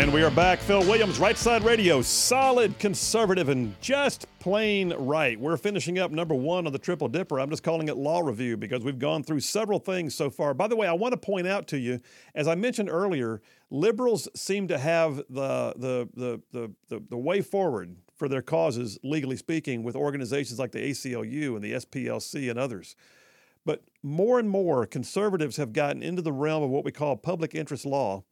And 0.00 0.14
we 0.14 0.22
are 0.22 0.30
back. 0.30 0.60
Phil 0.60 0.80
Williams, 0.80 1.18
Right 1.18 1.36
Side 1.36 1.62
Radio, 1.62 2.00
solid 2.00 2.78
conservative 2.78 3.50
and 3.50 3.78
just 3.82 4.26
plain 4.38 4.94
right. 4.94 5.38
We're 5.38 5.58
finishing 5.58 5.98
up 5.98 6.10
number 6.10 6.34
one 6.34 6.66
on 6.66 6.72
the 6.72 6.78
Triple 6.78 7.06
Dipper. 7.06 7.38
I'm 7.38 7.50
just 7.50 7.62
calling 7.62 7.86
it 7.88 7.98
Law 7.98 8.20
Review 8.20 8.56
because 8.56 8.82
we've 8.82 8.98
gone 8.98 9.22
through 9.22 9.40
several 9.40 9.78
things 9.78 10.14
so 10.14 10.30
far. 10.30 10.54
By 10.54 10.68
the 10.68 10.74
way, 10.74 10.86
I 10.86 10.94
want 10.94 11.12
to 11.12 11.18
point 11.18 11.46
out 11.46 11.66
to 11.66 11.78
you, 11.78 12.00
as 12.34 12.48
I 12.48 12.54
mentioned 12.54 12.88
earlier, 12.88 13.42
liberals 13.68 14.26
seem 14.34 14.68
to 14.68 14.78
have 14.78 15.16
the 15.28 15.74
the 15.76 16.08
the 16.14 16.40
the, 16.50 16.72
the, 16.88 17.04
the 17.10 17.18
way 17.18 17.42
forward 17.42 17.94
for 18.16 18.26
their 18.26 18.40
causes, 18.40 18.98
legally 19.04 19.36
speaking, 19.36 19.82
with 19.82 19.96
organizations 19.96 20.58
like 20.58 20.72
the 20.72 20.78
ACLU 20.78 21.56
and 21.56 21.62
the 21.62 21.72
SPLC 21.72 22.48
and 22.48 22.58
others. 22.58 22.96
But 23.66 23.84
more 24.02 24.38
and 24.38 24.48
more 24.48 24.86
conservatives 24.86 25.58
have 25.58 25.74
gotten 25.74 26.02
into 26.02 26.22
the 26.22 26.32
realm 26.32 26.62
of 26.62 26.70
what 26.70 26.86
we 26.86 26.90
call 26.90 27.18
public 27.18 27.54
interest 27.54 27.84
law 27.84 28.24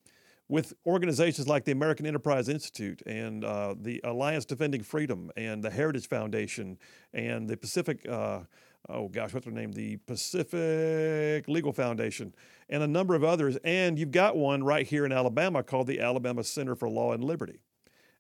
with 0.49 0.73
organizations 0.87 1.47
like 1.47 1.65
the 1.65 1.73
American 1.73 2.07
Enterprise 2.07 2.49
Institute 2.49 3.03
and 3.07 3.45
uh, 3.45 3.75
the 3.79 4.01
Alliance 4.05 4.45
Defending 4.45 4.83
Freedom 4.83 5.31
and 5.37 5.63
the 5.63 5.71
Heritage 5.71 6.09
Foundation 6.09 6.79
and 7.13 7.49
the 7.49 7.57
Pacific, 7.57 8.07
uh, 8.09 8.41
oh 8.89 9.09
gosh, 9.09 9.35
what's 9.35 9.45
their 9.45 9.55
name? 9.55 9.73
The 9.73 9.97
Pacific 10.07 11.47
Legal 11.49 11.73
Foundation 11.73 12.35
and 12.71 12.83
a 12.83 12.87
number 12.87 13.15
of 13.15 13.25
others. 13.25 13.59
And 13.63 13.99
you've 13.99 14.11
got 14.11 14.37
one 14.37 14.65
right 14.65 14.87
here 14.87 15.05
in 15.05 15.13
Alabama 15.13 15.63
called 15.63 15.87
the 15.87 16.01
Alabama 16.01 16.43
Center 16.43 16.75
for 16.75 16.89
Law 16.89 17.13
and 17.13 17.23
Liberty. 17.23 17.61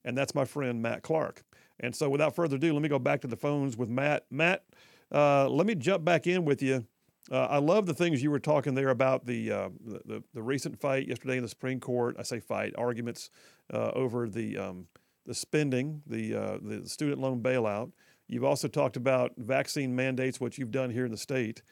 And 0.04 0.16
that's 0.16 0.34
my 0.34 0.44
friend 0.44 0.82
Matt 0.82 1.02
Clark. 1.02 1.44
And 1.80 1.96
so 1.96 2.10
without 2.10 2.34
further 2.34 2.56
ado, 2.56 2.72
let 2.72 2.82
me 2.82 2.88
go 2.88 2.98
back 2.98 3.22
to 3.22 3.26
the 3.26 3.36
phones 3.36 3.76
with 3.76 3.88
Matt. 3.88 4.26
Matt, 4.30 4.64
uh, 5.12 5.48
let 5.48 5.66
me 5.66 5.74
jump 5.74 6.04
back 6.04 6.26
in 6.26 6.44
with 6.44 6.62
you 6.62 6.86
uh, 7.30 7.46
I 7.50 7.58
love 7.58 7.86
the 7.86 7.94
things 7.94 8.22
you 8.22 8.30
were 8.30 8.38
talking 8.38 8.74
there 8.74 8.88
about 8.88 9.26
the, 9.26 9.52
uh, 9.52 9.68
the, 9.84 10.22
the 10.32 10.42
recent 10.42 10.80
fight 10.80 11.08
yesterday 11.08 11.36
in 11.36 11.42
the 11.42 11.48
Supreme 11.48 11.80
Court. 11.80 12.16
I 12.18 12.22
say 12.22 12.40
fight 12.40 12.74
arguments 12.78 13.30
uh, 13.72 13.90
over 13.94 14.28
the 14.28 14.56
um, 14.56 14.86
the 15.26 15.34
spending, 15.34 16.02
the 16.06 16.34
uh, 16.34 16.58
the 16.62 16.88
student 16.88 17.20
loan 17.20 17.42
bailout. 17.42 17.92
You've 18.28 18.44
also 18.44 18.66
talked 18.66 18.96
about 18.96 19.32
vaccine 19.36 19.94
mandates, 19.94 20.40
what 20.40 20.56
you've 20.58 20.70
done 20.70 20.90
here 20.90 21.04
in 21.04 21.10
the 21.10 21.18
state. 21.18 21.62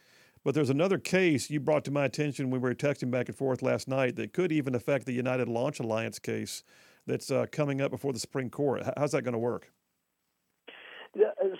But 0.45 0.55
there's 0.55 0.71
another 0.71 0.99
case 0.99 1.51
you 1.51 1.59
brought 1.59 1.85
to 1.87 1.91
my 1.91 2.05
attention 2.05 2.51
when 2.51 2.61
we 2.61 2.69
were 2.69 2.75
texting 2.75 3.11
back 3.11 3.29
and 3.29 3.37
forth 3.37 3.63
last 3.63 3.89
night 3.89 4.15
that 4.17 4.33
could 4.33 4.53
even 4.53 4.75
affect 4.75 5.05
the 5.07 5.13
United 5.13 5.49
Launch 5.49 5.81
Alliance 5.81 6.19
case 6.19 6.63
that's 7.07 7.31
uh, 7.31 7.47
coming 7.51 7.81
up 7.81 7.91
before 7.91 8.13
the 8.13 8.19
Supreme 8.19 8.51
Court. 8.51 8.83
How's 8.97 9.13
that 9.13 9.23
going 9.23 9.33
to 9.33 9.39
work? 9.39 9.73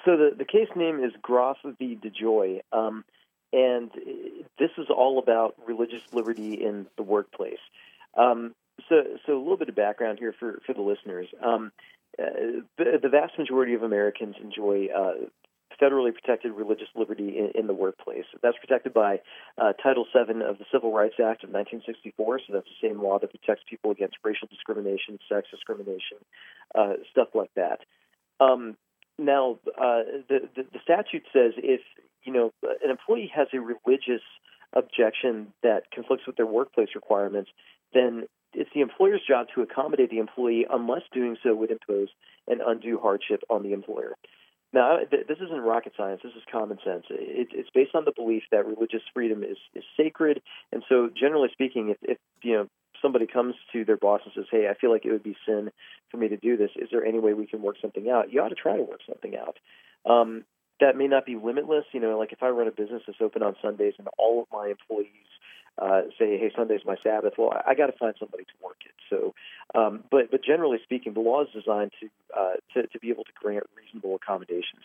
So 0.05 0.17
the, 0.17 0.31
the 0.37 0.45
case 0.45 0.69
name 0.77 1.03
is 1.03 1.13
Groff 1.23 1.57
v. 1.79 1.99
DeJoy. 2.01 2.61
Um, 2.73 3.05
and 3.57 3.91
this 4.59 4.71
is 4.77 4.87
all 4.95 5.19
about 5.19 5.55
religious 5.67 6.03
liberty 6.13 6.55
in 6.55 6.87
the 6.97 7.03
workplace. 7.03 7.59
Um, 8.15 8.55
so, 8.89 9.03
so 9.25 9.37
a 9.37 9.41
little 9.41 9.57
bit 9.57 9.71
of 9.71 9.75
background 9.75 10.19
here 10.19 10.35
for, 10.39 10.61
for 10.67 10.75
the 10.75 10.83
listeners. 10.83 11.27
Um, 11.43 11.73
uh, 12.19 12.61
the, 12.77 12.99
the, 13.03 13.09
vast 13.09 13.39
majority 13.39 13.73
of 13.73 13.83
Americans 13.83 14.37
enjoy 14.43 14.89
uh, 14.95 15.15
federally 15.81 16.13
protected 16.13 16.53
religious 16.53 16.89
liberty 16.95 17.39
in, 17.39 17.53
in, 17.55 17.67
the 17.67 17.75
workplace. 17.75 18.25
That's 18.43 18.57
protected 18.59 18.93
by 18.93 19.21
uh, 19.57 19.73
Title 19.83 20.05
VII 20.15 20.43
of 20.43 20.59
the 20.59 20.65
Civil 20.71 20.93
Rights 20.93 21.15
Act 21.15 21.45
of 21.45 21.51
1964. 21.51 22.41
So 22.41 22.53
that's 22.53 22.67
the 22.67 22.89
same 22.89 23.03
law 23.03 23.19
that 23.19 23.31
protects 23.31 23.65
people 23.69 23.91
against 23.91 24.17
racial 24.23 24.49
discrimination, 24.49 25.19
sex 25.31 25.49
discrimination, 25.51 26.19
uh, 26.75 26.95
stuff 27.11 27.29
like 27.35 27.51
that. 27.57 27.81
Um, 28.39 28.77
now, 29.19 29.59
uh, 29.79 30.21
the, 30.29 30.49
the, 30.55 30.63
the 30.73 30.81
statute 30.83 31.25
says 31.33 31.53
if 31.57 31.81
you 32.27 32.33
know 32.33 32.53
an 32.63 32.91
employee 32.91 33.31
has 33.35 33.49
a 33.53 33.61
religious 33.61 34.23
objection 34.73 35.53
that 35.63 35.91
conflicts 35.93 36.27
with 36.27 36.37
their 36.37 36.47
workplace 36.47 36.89
requirements, 36.95 37.51
then 37.95 38.25
it's 38.53 38.71
the 38.75 38.81
employer's 38.81 39.23
job 39.27 39.47
to 39.55 39.63
accommodate 39.63 40.11
the 40.11 40.19
employee 40.19 40.67
unless 40.71 41.03
doing 41.13 41.37
so 41.43 41.55
would 41.55 41.71
impose 41.71 42.09
an 42.49 42.61
undue 42.65 42.99
hardship 43.01 43.43
on 43.51 43.63
the 43.63 43.73
employer. 43.73 44.15
Now, 44.73 44.99
this 45.11 45.39
isn't 45.41 45.61
rocket 45.61 45.93
science. 45.97 46.21
This 46.23 46.33
is 46.33 46.43
common 46.51 46.79
sense. 46.85 47.05
it's 47.09 47.71
based 47.73 47.95
on 47.95 48.05
the 48.05 48.13
belief 48.15 48.43
that 48.51 48.67
religious 48.67 49.03
freedom 49.15 49.43
is, 49.43 49.57
is 49.75 49.85
sacred, 49.97 50.43
and 50.73 50.83
so 50.89 51.09
generally 51.09 51.49
speaking, 51.53 51.91
if, 51.91 51.97
if 52.03 52.19
you 52.43 52.53
know 52.53 52.69
somebody 53.01 53.27
comes 53.27 53.55
to 53.73 53.85
their 53.85 53.97
boss 53.97 54.23
and 54.25 54.33
says, 54.35 54.47
"Hey, 54.51 54.69
I 54.69 54.75
feel 54.75 54.91
like 54.91 55.05
it 55.05 55.13
would 55.13 55.23
be 55.23 55.37
sin 55.47 55.71
for 56.11 56.17
me 56.17 56.29
to 56.29 56.37
do 56.37 56.57
this. 56.57 56.71
Is 56.77 56.89
there 56.91 57.05
any 57.05 57.19
way 57.19 57.33
we 57.33 57.47
can 57.47 57.63
work 57.63 57.77
something 57.81 58.11
out?" 58.11 58.33
You 58.33 58.43
ought 58.43 58.49
to 58.49 58.55
try 58.55 58.77
to 58.77 58.83
work 58.83 59.01
something 59.09 59.35
out. 59.37 59.57
Um, 60.05 60.45
that 60.81 60.97
may 60.97 61.07
not 61.07 61.27
be 61.27 61.37
limitless. 61.37 61.85
You 61.93 62.01
know, 62.01 62.19
like 62.19 62.33
if 62.33 62.43
I 62.43 62.49
run 62.49 62.69
a 62.69 62.73
business 62.73 63.03
that's 63.07 63.21
open 63.21 63.43
on 63.43 63.57
Sundays 63.63 63.95
and 63.99 64.09
all 64.19 64.43
of 64.43 64.47
my 64.53 64.69
employees 64.69 65.27
uh, 65.79 66.03
say, 66.19 66.39
"Hey, 66.39 66.51
Sunday's 66.57 66.81
my 66.85 66.97
Sabbath," 67.03 67.35
well, 67.39 67.53
I, 67.53 67.71
I 67.71 67.75
got 67.75 67.87
to 67.87 67.99
find 67.99 68.15
somebody 68.19 68.45
to 68.45 68.53
work 68.63 68.79
it. 68.85 68.95
So, 69.11 69.35
um, 69.79 70.05
but 70.11 70.31
but 70.31 70.43
generally 70.45 70.79
speaking, 70.83 71.15
the 71.15 71.21
law 71.21 71.43
is 71.43 71.49
designed 71.53 71.93
to, 72.01 72.09
uh, 72.37 72.55
to 72.75 72.87
to 72.87 72.99
be 72.99 73.11
able 73.11 73.25
to 73.25 73.33
grant 73.35 73.65
reasonable 73.77 74.15
accommodations. 74.15 74.83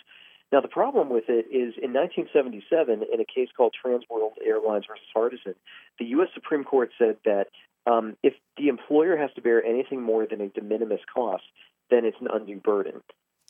Now, 0.52 0.60
the 0.60 0.68
problem 0.68 1.10
with 1.10 1.26
it 1.30 1.48
is 1.48 1.76
in 1.82 1.94
1977, 1.94 3.06
in 3.14 3.22
a 3.22 3.26
case 3.26 3.48
called 3.56 3.74
Trans 3.80 4.04
World 4.10 4.34
Airlines 4.46 4.84
versus 4.86 5.08
Hardison, 5.16 5.56
the 5.98 6.06
U.S. 6.08 6.28
Supreme 6.34 6.66
Court 6.66 6.92
said 6.98 7.16
that 7.24 7.48
um, 7.88 8.18
if 8.22 8.34
the 8.58 8.68
employer 8.68 9.16
has 9.16 9.30
to 9.36 9.42
bear 9.42 9.64
anything 9.64 10.02
more 10.02 10.28
than 10.28 10.42
a 10.42 10.50
de 10.50 10.62
minimis 10.62 11.00
cost, 11.14 11.44
then 11.90 12.04
it's 12.04 12.18
an 12.20 12.28
undue 12.32 12.60
burden. 12.60 13.02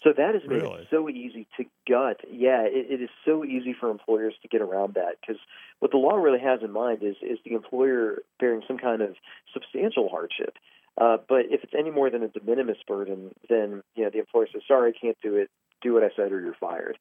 So 0.03 0.13
that 0.17 0.33
has 0.33 0.43
made 0.47 0.63
really? 0.63 0.81
it 0.81 0.87
so 0.89 1.09
easy 1.09 1.47
to 1.57 1.65
gut. 1.87 2.21
Yeah, 2.29 2.63
it, 2.63 2.89
it 2.89 3.03
is 3.03 3.09
so 3.23 3.45
easy 3.45 3.75
for 3.79 3.89
employers 3.89 4.33
to 4.41 4.47
get 4.47 4.61
around 4.61 4.95
that 4.95 5.17
because 5.21 5.39
what 5.79 5.91
the 5.91 5.97
law 5.97 6.15
really 6.15 6.39
has 6.39 6.61
in 6.63 6.71
mind 6.71 7.03
is 7.03 7.15
is 7.21 7.37
the 7.45 7.53
employer 7.53 8.23
bearing 8.39 8.63
some 8.67 8.77
kind 8.77 9.01
of 9.01 9.15
substantial 9.53 10.09
hardship. 10.09 10.55
Uh, 10.99 11.17
but 11.29 11.45
if 11.49 11.63
it's 11.63 11.73
any 11.77 11.91
more 11.91 12.09
than 12.09 12.23
a 12.23 12.27
de 12.27 12.39
minimis 12.43 12.77
burden, 12.87 13.31
then 13.47 13.83
you 13.95 14.03
know 14.03 14.09
the 14.09 14.19
employer 14.19 14.47
says, 14.51 14.63
"Sorry, 14.67 14.91
I 14.91 14.99
can't 14.99 15.17
do 15.21 15.35
it. 15.35 15.49
Do 15.81 15.93
what 15.93 16.03
I 16.03 16.09
said, 16.15 16.31
or 16.31 16.41
you're 16.41 16.55
fired." 16.59 16.97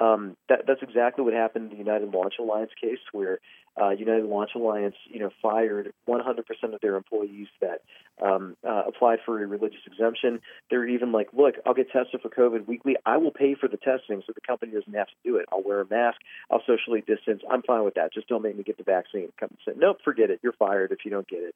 Um, 0.00 0.36
that, 0.48 0.60
that's 0.66 0.82
exactly 0.82 1.22
what 1.22 1.34
happened 1.34 1.70
in 1.70 1.78
the 1.78 1.84
United 1.84 2.10
Launch 2.10 2.34
Alliance 2.40 2.70
case, 2.80 2.98
where 3.12 3.38
uh, 3.80 3.90
United 3.90 4.24
Launch 4.24 4.50
Alliance, 4.54 4.96
you 5.06 5.20
know, 5.20 5.30
fired 5.42 5.92
100% 6.08 6.40
of 6.74 6.80
their 6.80 6.96
employees 6.96 7.48
that 7.60 7.82
um, 8.24 8.56
uh, 8.66 8.82
applied 8.88 9.18
for 9.24 9.42
a 9.42 9.46
religious 9.46 9.80
exemption. 9.86 10.40
They're 10.70 10.88
even 10.88 11.12
like, 11.12 11.28
look, 11.34 11.56
I'll 11.66 11.74
get 11.74 11.90
tested 11.90 12.20
for 12.22 12.30
COVID 12.30 12.66
weekly. 12.66 12.96
I 13.04 13.18
will 13.18 13.30
pay 13.30 13.54
for 13.54 13.68
the 13.68 13.76
testing 13.76 14.22
so 14.26 14.32
the 14.34 14.40
company 14.46 14.72
doesn't 14.72 14.94
have 14.94 15.08
to 15.08 15.14
do 15.22 15.36
it. 15.36 15.46
I'll 15.52 15.62
wear 15.62 15.82
a 15.82 15.86
mask. 15.86 16.18
I'll 16.50 16.62
socially 16.66 17.02
distance. 17.06 17.42
I'm 17.50 17.62
fine 17.62 17.84
with 17.84 17.94
that. 17.94 18.14
Just 18.14 18.28
don't 18.28 18.42
make 18.42 18.56
me 18.56 18.64
get 18.64 18.78
the 18.78 18.84
vaccine. 18.84 19.28
Company 19.38 19.60
said, 19.66 19.74
nope, 19.76 19.98
forget 20.02 20.30
it. 20.30 20.40
You're 20.42 20.54
fired 20.54 20.92
if 20.92 21.04
you 21.04 21.10
don't 21.10 21.28
get 21.28 21.40
it. 21.40 21.54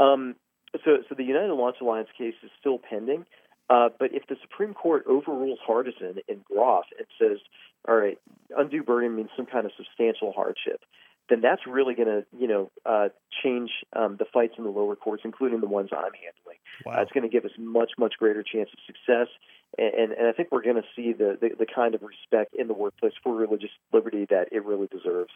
Um, 0.00 0.36
so, 0.84 0.98
so 1.08 1.14
the 1.14 1.24
United 1.24 1.52
Launch 1.52 1.76
Alliance 1.80 2.08
case 2.16 2.34
is 2.42 2.50
still 2.60 2.78
pending. 2.78 3.24
Uh, 3.70 3.88
but 3.98 4.14
if 4.14 4.26
the 4.28 4.36
Supreme 4.40 4.74
Court 4.74 5.04
overrules 5.06 5.58
Hardison 5.66 6.18
in 6.26 6.40
Groff 6.50 6.86
and 6.96 7.06
says, 7.18 7.38
all 7.86 7.96
right, 7.96 8.18
undue 8.56 8.82
burden 8.82 9.16
means 9.16 9.30
some 9.36 9.46
kind 9.46 9.66
of 9.66 9.72
substantial 9.76 10.32
hardship, 10.32 10.80
then 11.28 11.40
that's 11.40 11.62
really 11.66 11.94
going 11.94 12.08
to, 12.08 12.24
you 12.38 12.48
know, 12.48 12.70
uh, 12.86 13.08
change 13.42 13.70
um, 13.94 14.16
the 14.18 14.24
fights 14.32 14.54
in 14.56 14.64
the 14.64 14.70
lower 14.70 14.96
courts, 14.96 15.22
including 15.24 15.60
the 15.60 15.66
ones 15.66 15.90
I'm 15.92 16.12
handling. 16.12 16.58
Wow. 16.84 16.94
Uh, 16.94 17.02
it's 17.02 17.12
going 17.12 17.24
to 17.24 17.28
give 17.28 17.44
us 17.44 17.50
much, 17.58 17.92
much 17.98 18.14
greater 18.18 18.42
chance 18.42 18.70
of 18.72 18.78
success, 18.86 19.28
and, 19.76 20.12
and 20.12 20.26
I 20.26 20.32
think 20.32 20.48
we're 20.50 20.62
going 20.62 20.76
to 20.76 20.88
see 20.96 21.12
the, 21.12 21.36
the, 21.40 21.50
the 21.58 21.66
kind 21.66 21.94
of 21.94 22.02
respect 22.02 22.54
in 22.54 22.68
the 22.68 22.74
workplace 22.74 23.12
for 23.22 23.34
religious 23.34 23.70
liberty 23.92 24.26
that 24.30 24.48
it 24.52 24.64
really 24.64 24.86
deserves. 24.86 25.32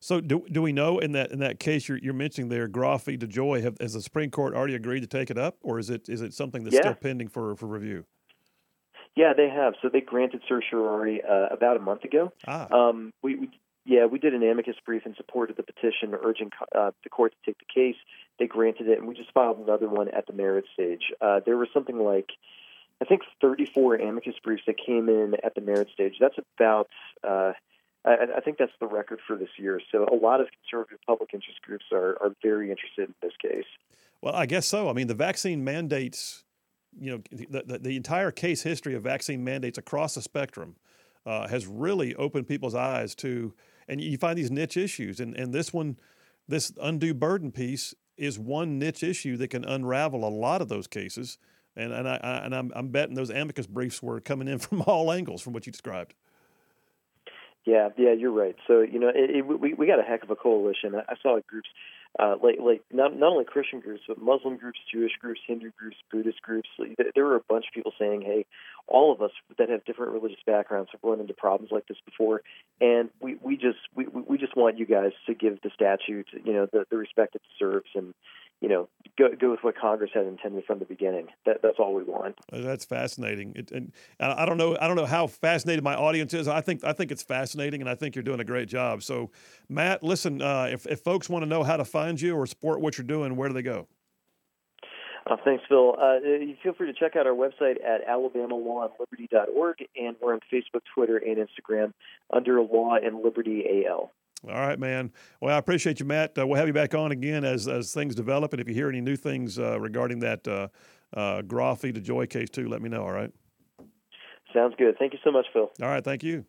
So, 0.00 0.20
do, 0.20 0.44
do 0.50 0.62
we 0.62 0.72
know 0.72 0.98
in 0.98 1.12
that 1.12 1.30
in 1.30 1.38
that 1.40 1.60
case 1.60 1.88
you're, 1.88 1.98
you're 1.98 2.14
mentioning 2.14 2.48
there, 2.48 2.66
Groff 2.66 3.04
v. 3.04 3.16
DeJoy, 3.16 3.62
have, 3.62 3.76
has 3.80 3.92
the 3.92 4.02
Supreme 4.02 4.30
Court 4.30 4.54
already 4.54 4.74
agreed 4.74 5.00
to 5.00 5.06
take 5.06 5.30
it 5.30 5.38
up, 5.38 5.58
or 5.62 5.78
is 5.78 5.90
it 5.90 6.08
is 6.08 6.22
it 6.22 6.34
something 6.34 6.64
that's 6.64 6.74
yeah. 6.74 6.82
still 6.82 6.94
pending 6.94 7.28
for 7.28 7.54
for 7.56 7.66
review? 7.66 8.04
Yeah, 9.14 9.32
they 9.34 9.48
have. 9.48 9.74
So 9.80 9.88
they 9.88 10.02
granted 10.02 10.42
certiorari 10.46 11.22
uh, 11.22 11.46
about 11.50 11.78
a 11.78 11.80
month 11.80 12.04
ago. 12.04 12.32
Ah. 12.46 12.68
Um, 12.70 13.12
we, 13.22 13.36
we 13.36 13.50
yeah, 13.86 14.06
we 14.06 14.18
did 14.18 14.34
an 14.34 14.42
amicus 14.42 14.74
brief 14.84 15.06
in 15.06 15.14
support 15.14 15.48
of 15.48 15.56
the 15.56 15.62
petition 15.62 16.12
urging 16.20 16.50
uh, 16.74 16.90
the 17.04 17.08
court 17.08 17.32
to 17.32 17.50
take 17.50 17.58
the 17.58 17.72
case. 17.72 17.96
They 18.38 18.46
granted 18.46 18.88
it, 18.88 18.98
and 18.98 19.06
we 19.06 19.14
just 19.14 19.32
filed 19.32 19.58
another 19.58 19.88
one 19.88 20.08
at 20.08 20.26
the 20.26 20.32
merit 20.32 20.64
stage. 20.74 21.12
Uh, 21.20 21.40
there 21.46 21.56
was 21.56 21.68
something 21.72 21.98
like, 21.98 22.30
I 23.00 23.04
think, 23.04 23.22
34 23.40 23.96
amicus 23.96 24.34
briefs 24.42 24.64
that 24.66 24.76
came 24.84 25.08
in 25.08 25.34
at 25.44 25.54
the 25.54 25.60
merit 25.60 25.88
stage. 25.94 26.14
That's 26.20 26.34
about, 26.58 26.88
uh, 27.22 27.52
I, 28.04 28.16
I 28.36 28.40
think 28.40 28.58
that's 28.58 28.72
the 28.80 28.88
record 28.88 29.20
for 29.24 29.36
this 29.36 29.50
year. 29.56 29.80
So 29.92 30.04
a 30.04 30.16
lot 30.16 30.40
of 30.40 30.48
conservative 30.50 30.98
public 31.06 31.30
interest 31.32 31.62
groups 31.62 31.84
are, 31.92 32.18
are 32.20 32.34
very 32.42 32.72
interested 32.72 33.08
in 33.08 33.14
this 33.22 33.34
case. 33.40 33.66
Well, 34.20 34.34
I 34.34 34.46
guess 34.46 34.66
so. 34.66 34.90
I 34.90 34.94
mean, 34.94 35.06
the 35.06 35.14
vaccine 35.14 35.62
mandates, 35.62 36.42
you 36.98 37.12
know, 37.12 37.22
the, 37.30 37.62
the, 37.64 37.78
the 37.78 37.96
entire 37.96 38.32
case 38.32 38.62
history 38.62 38.96
of 38.96 39.04
vaccine 39.04 39.44
mandates 39.44 39.78
across 39.78 40.16
the 40.16 40.22
spectrum 40.22 40.74
uh, 41.24 41.46
has 41.46 41.68
really 41.68 42.16
opened 42.16 42.48
people's 42.48 42.74
eyes 42.74 43.14
to 43.16 43.54
and 43.88 44.00
you 44.00 44.18
find 44.18 44.38
these 44.38 44.50
niche 44.50 44.76
issues. 44.76 45.20
And, 45.20 45.34
and 45.36 45.52
this 45.52 45.72
one, 45.72 45.96
this 46.48 46.72
undue 46.80 47.14
burden 47.14 47.52
piece 47.52 47.94
is 48.16 48.38
one 48.38 48.78
niche 48.78 49.02
issue 49.02 49.36
that 49.36 49.48
can 49.48 49.64
unravel 49.64 50.26
a 50.26 50.30
lot 50.30 50.62
of 50.62 50.68
those 50.68 50.86
cases. 50.86 51.38
And, 51.76 51.92
and, 51.92 52.08
I, 52.08 52.16
and 52.44 52.54
I'm, 52.54 52.72
I'm 52.74 52.88
betting 52.88 53.14
those 53.14 53.30
amicus 53.30 53.66
briefs 53.66 54.02
were 54.02 54.20
coming 54.20 54.48
in 54.48 54.58
from 54.60 54.82
all 54.82 55.12
angles 55.12 55.42
from 55.42 55.52
what 55.52 55.66
you 55.66 55.72
described. 55.72 56.14
Yeah, 57.66 57.88
yeah, 57.98 58.12
you're 58.12 58.30
right. 58.30 58.54
So 58.68 58.80
you 58.80 59.00
know, 59.00 59.08
it, 59.08 59.38
it, 59.38 59.42
we 59.42 59.74
we 59.74 59.88
got 59.88 59.98
a 59.98 60.04
heck 60.04 60.22
of 60.22 60.30
a 60.30 60.36
coalition. 60.36 60.94
I, 60.94 61.00
I 61.08 61.14
saw 61.20 61.40
groups 61.48 61.68
uh, 62.18 62.36
like 62.42 62.56
like 62.60 62.82
not 62.92 63.16
not 63.16 63.32
only 63.32 63.44
Christian 63.44 63.80
groups, 63.80 64.02
but 64.08 64.20
Muslim 64.20 64.56
groups, 64.56 64.78
Jewish 64.92 65.12
groups, 65.20 65.40
Hindu 65.46 65.70
groups, 65.78 65.96
Buddhist 66.10 66.40
groups. 66.42 66.68
There 67.14 67.24
were 67.24 67.36
a 67.36 67.42
bunch 67.48 67.66
of 67.68 67.74
people 67.74 67.92
saying, 67.98 68.22
"Hey, 68.22 68.46
all 68.86 69.12
of 69.12 69.20
us 69.20 69.32
that 69.58 69.68
have 69.68 69.84
different 69.84 70.12
religious 70.12 70.40
backgrounds 70.46 70.90
have 70.92 71.00
run 71.02 71.20
into 71.20 71.34
problems 71.34 71.72
like 71.72 71.86
this 71.86 71.98
before, 72.04 72.42
and 72.80 73.10
we 73.20 73.36
we 73.42 73.56
just 73.56 73.78
we 73.94 74.06
we 74.06 74.38
just 74.38 74.56
want 74.56 74.78
you 74.78 74.86
guys 74.86 75.12
to 75.26 75.34
give 75.34 75.60
the 75.62 75.70
statute, 75.74 76.28
you 76.44 76.52
know, 76.52 76.66
the 76.72 76.86
the 76.90 76.96
respect 76.96 77.34
it 77.34 77.42
deserves, 77.58 77.88
and 77.94 78.14
you 78.60 78.68
know, 78.68 78.88
go, 79.18 79.28
go 79.38 79.50
with 79.50 79.60
what 79.62 79.76
Congress 79.78 80.10
had 80.14 80.26
intended 80.26 80.64
from 80.64 80.78
the 80.78 80.84
beginning. 80.84 81.28
That, 81.44 81.60
that's 81.62 81.76
all 81.78 81.94
we 81.94 82.02
want. 82.04 82.36
That's 82.50 82.84
fascinating. 82.84 83.52
It, 83.54 83.70
and 83.70 83.92
I 84.18 84.46
don't 84.46 84.56
know, 84.56 84.76
I 84.80 84.86
don't 84.86 84.96
know 84.96 85.06
how 85.06 85.26
fascinated 85.26 85.84
my 85.84 85.94
audience 85.94 86.32
is. 86.34 86.48
I 86.48 86.60
think, 86.60 86.84
I 86.84 86.92
think 86.92 87.10
it's 87.10 87.22
fascinating, 87.22 87.80
and 87.80 87.90
I 87.90 87.94
think 87.94 88.14
you're 88.14 88.22
doing 88.22 88.40
a 88.40 88.44
great 88.44 88.68
job. 88.68 89.02
So, 89.02 89.30
Matt, 89.68 90.02
listen, 90.02 90.40
uh, 90.40 90.68
if, 90.70 90.86
if 90.86 91.00
folks 91.00 91.28
want 91.28 91.42
to 91.42 91.48
know 91.48 91.62
how 91.62 91.76
to 91.76 91.84
find 91.84 92.20
you 92.20 92.34
or 92.34 92.46
support 92.46 92.80
what 92.80 92.96
you're 92.96 93.06
doing, 93.06 93.36
where 93.36 93.48
do 93.48 93.54
they 93.54 93.62
go? 93.62 93.86
Uh, 95.28 95.36
thanks, 95.44 95.64
Phil. 95.68 95.96
Uh, 96.00 96.20
feel 96.62 96.72
free 96.74 96.86
to 96.86 96.92
check 96.92 97.16
out 97.16 97.26
our 97.26 97.34
website 97.34 97.84
at 97.84 98.06
alabamalawandliberty.org, 98.08 99.76
and 99.96 100.16
we're 100.20 100.32
on 100.32 100.40
Facebook, 100.52 100.82
Twitter, 100.94 101.16
and 101.16 101.36
Instagram 101.36 101.92
under 102.32 102.62
Law 102.62 102.94
and 102.94 103.22
Liberty 103.22 103.84
AL. 103.88 104.12
All 104.44 104.54
right, 104.54 104.78
man. 104.78 105.12
Well, 105.40 105.54
I 105.54 105.58
appreciate 105.58 105.98
you, 105.98 106.06
Matt. 106.06 106.38
Uh, 106.38 106.46
we'll 106.46 106.58
have 106.58 106.66
you 106.66 106.72
back 106.72 106.94
on 106.94 107.10
again 107.10 107.44
as 107.44 107.66
as 107.66 107.92
things 107.92 108.14
develop, 108.14 108.52
and 108.52 108.60
if 108.60 108.68
you 108.68 108.74
hear 108.74 108.88
any 108.88 109.00
new 109.00 109.16
things 109.16 109.58
uh, 109.58 109.80
regarding 109.80 110.20
that 110.20 110.46
uh, 110.46 110.68
uh, 111.14 111.42
Groff 111.42 111.82
v. 111.82 111.92
DeJoy 111.92 112.28
case 112.28 112.50
too, 112.50 112.68
let 112.68 112.82
me 112.82 112.88
know. 112.88 113.02
All 113.02 113.12
right. 113.12 113.32
Sounds 114.52 114.74
good. 114.78 114.96
Thank 114.98 115.12
you 115.12 115.18
so 115.24 115.30
much, 115.30 115.46
Phil. 115.52 115.70
All 115.82 115.88
right, 115.88 116.04
thank 116.04 116.22
you. 116.22 116.44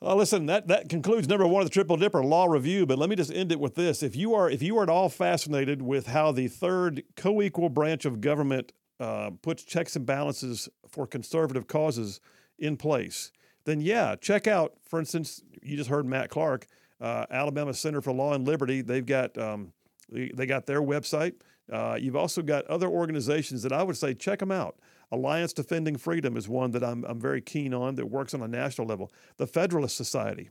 Uh, 0.00 0.14
listen, 0.14 0.46
that, 0.46 0.68
that 0.68 0.88
concludes 0.88 1.26
number 1.26 1.46
one 1.46 1.62
of 1.62 1.66
the 1.66 1.72
Triple 1.72 1.96
Dipper 1.96 2.22
Law 2.22 2.46
Review. 2.46 2.84
But 2.84 2.98
let 2.98 3.08
me 3.08 3.16
just 3.16 3.32
end 3.32 3.50
it 3.50 3.58
with 3.58 3.74
this: 3.74 4.02
if 4.02 4.14
you 4.14 4.34
are 4.34 4.48
if 4.50 4.62
you 4.62 4.78
are 4.78 4.82
at 4.82 4.90
all 4.90 5.08
fascinated 5.08 5.82
with 5.82 6.06
how 6.08 6.32
the 6.32 6.48
third 6.48 7.02
co-equal 7.16 7.70
branch 7.70 8.04
of 8.04 8.20
government 8.20 8.72
uh, 9.00 9.30
puts 9.42 9.62
checks 9.62 9.96
and 9.96 10.06
balances 10.06 10.68
for 10.88 11.06
conservative 11.06 11.66
causes 11.66 12.20
in 12.58 12.76
place, 12.76 13.32
then 13.66 13.80
yeah, 13.80 14.16
check 14.16 14.46
out, 14.46 14.74
for 14.84 14.98
instance, 14.98 15.42
you 15.62 15.76
just 15.76 15.90
heard 15.90 16.06
Matt 16.06 16.30
Clark, 16.30 16.66
uh, 17.00 17.26
Alabama 17.30 17.74
Center 17.74 18.00
for 18.00 18.12
Law 18.12 18.32
and 18.32 18.46
Liberty. 18.46 18.80
They've 18.80 19.04
got 19.04 19.36
um, 19.36 19.72
they 20.08 20.46
got 20.46 20.66
their 20.66 20.80
website. 20.80 21.34
Uh, 21.70 21.98
you've 22.00 22.16
also 22.16 22.42
got 22.42 22.64
other 22.68 22.88
organizations 22.88 23.62
that 23.64 23.72
I 23.72 23.82
would 23.82 23.96
say 23.96 24.14
check 24.14 24.38
them 24.38 24.52
out. 24.52 24.78
Alliance 25.10 25.52
Defending 25.52 25.96
Freedom 25.96 26.36
is 26.36 26.48
one 26.48 26.70
that 26.72 26.84
I'm, 26.84 27.04
I'm 27.04 27.20
very 27.20 27.40
keen 27.40 27.74
on 27.74 27.96
that 27.96 28.06
works 28.06 28.34
on 28.34 28.42
a 28.42 28.48
national 28.48 28.86
level. 28.86 29.12
The 29.36 29.46
Federalist 29.46 29.96
Society. 29.96 30.50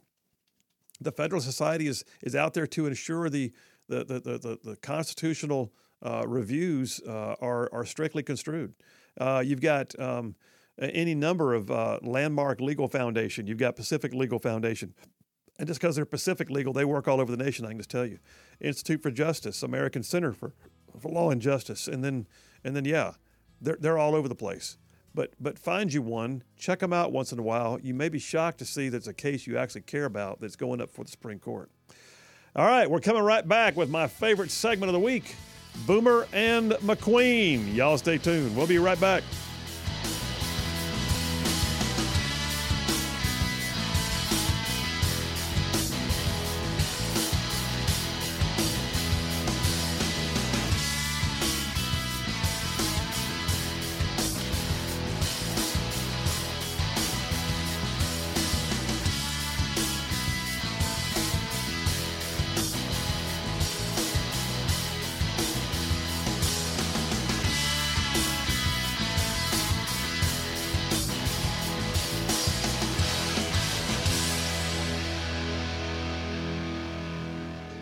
The 0.99 1.11
Federalist 1.11 1.47
Society 1.47 1.87
is, 1.87 2.03
is 2.21 2.35
out 2.35 2.53
there 2.53 2.67
to 2.67 2.85
ensure 2.85 3.29
the, 3.29 3.51
the, 3.87 4.03
the, 4.03 4.19
the, 4.19 4.59
the 4.63 4.75
constitutional 4.77 5.73
uh, 6.05 6.23
reviews 6.27 7.01
uh, 7.07 7.35
are, 7.41 7.69
are 7.73 7.85
strictly 7.85 8.23
construed. 8.23 8.73
Uh, 9.17 9.41
you've 9.45 9.61
got 9.61 9.97
um, 9.99 10.35
any 10.79 11.15
number 11.15 11.53
of 11.53 11.71
uh, 11.71 11.99
landmark 12.01 12.59
legal 12.59 12.87
foundation. 12.87 13.47
You've 13.47 13.57
got 13.57 13.75
Pacific 13.75 14.13
Legal 14.13 14.39
Foundation. 14.39 14.93
And 15.57 15.67
just 15.67 15.79
because 15.79 15.95
they're 15.95 16.05
Pacific 16.05 16.49
Legal, 16.49 16.73
they 16.73 16.83
work 16.83 17.07
all 17.07 17.21
over 17.21 17.33
the 17.33 17.41
nation. 17.41 17.65
I 17.65 17.69
can 17.69 17.77
just 17.77 17.89
tell 17.89 18.05
you, 18.05 18.19
Institute 18.59 19.01
for 19.01 19.09
Justice, 19.09 19.63
American 19.63 20.03
Center 20.03 20.33
for, 20.33 20.53
for 20.99 21.09
Law 21.09 21.29
and 21.29 21.41
Justice, 21.41 21.87
and 21.87 22.03
then 22.03 22.27
and 22.63 22.75
then 22.75 22.83
yeah, 22.83 23.13
they're 23.61 23.77
they're 23.79 23.97
all 23.97 24.15
over 24.15 24.27
the 24.27 24.35
place. 24.35 24.77
But 25.13 25.33
but 25.39 25.57
find 25.57 25.93
you 25.93 26.01
one, 26.01 26.43
check 26.57 26.79
them 26.79 26.91
out 26.91 27.13
once 27.13 27.31
in 27.31 27.39
a 27.39 27.43
while. 27.43 27.79
You 27.81 27.93
may 27.93 28.09
be 28.09 28.19
shocked 28.19 28.59
to 28.59 28.65
see 28.65 28.89
that's 28.89 29.07
a 29.07 29.13
case 29.13 29.47
you 29.47 29.57
actually 29.57 29.81
care 29.81 30.05
about 30.05 30.41
that's 30.41 30.57
going 30.57 30.81
up 30.81 30.91
for 30.91 31.05
the 31.05 31.11
Supreme 31.11 31.39
Court. 31.39 31.71
All 32.53 32.65
right, 32.65 32.89
we're 32.89 32.99
coming 32.99 33.23
right 33.23 33.47
back 33.47 33.77
with 33.77 33.89
my 33.89 34.07
favorite 34.07 34.51
segment 34.51 34.89
of 34.89 34.93
the 34.93 34.99
week, 34.99 35.35
Boomer 35.87 36.27
and 36.33 36.71
McQueen. 36.73 37.73
Y'all 37.73 37.97
stay 37.97 38.17
tuned. 38.17 38.57
We'll 38.57 38.67
be 38.67 38.77
right 38.77 38.99
back. 38.99 39.23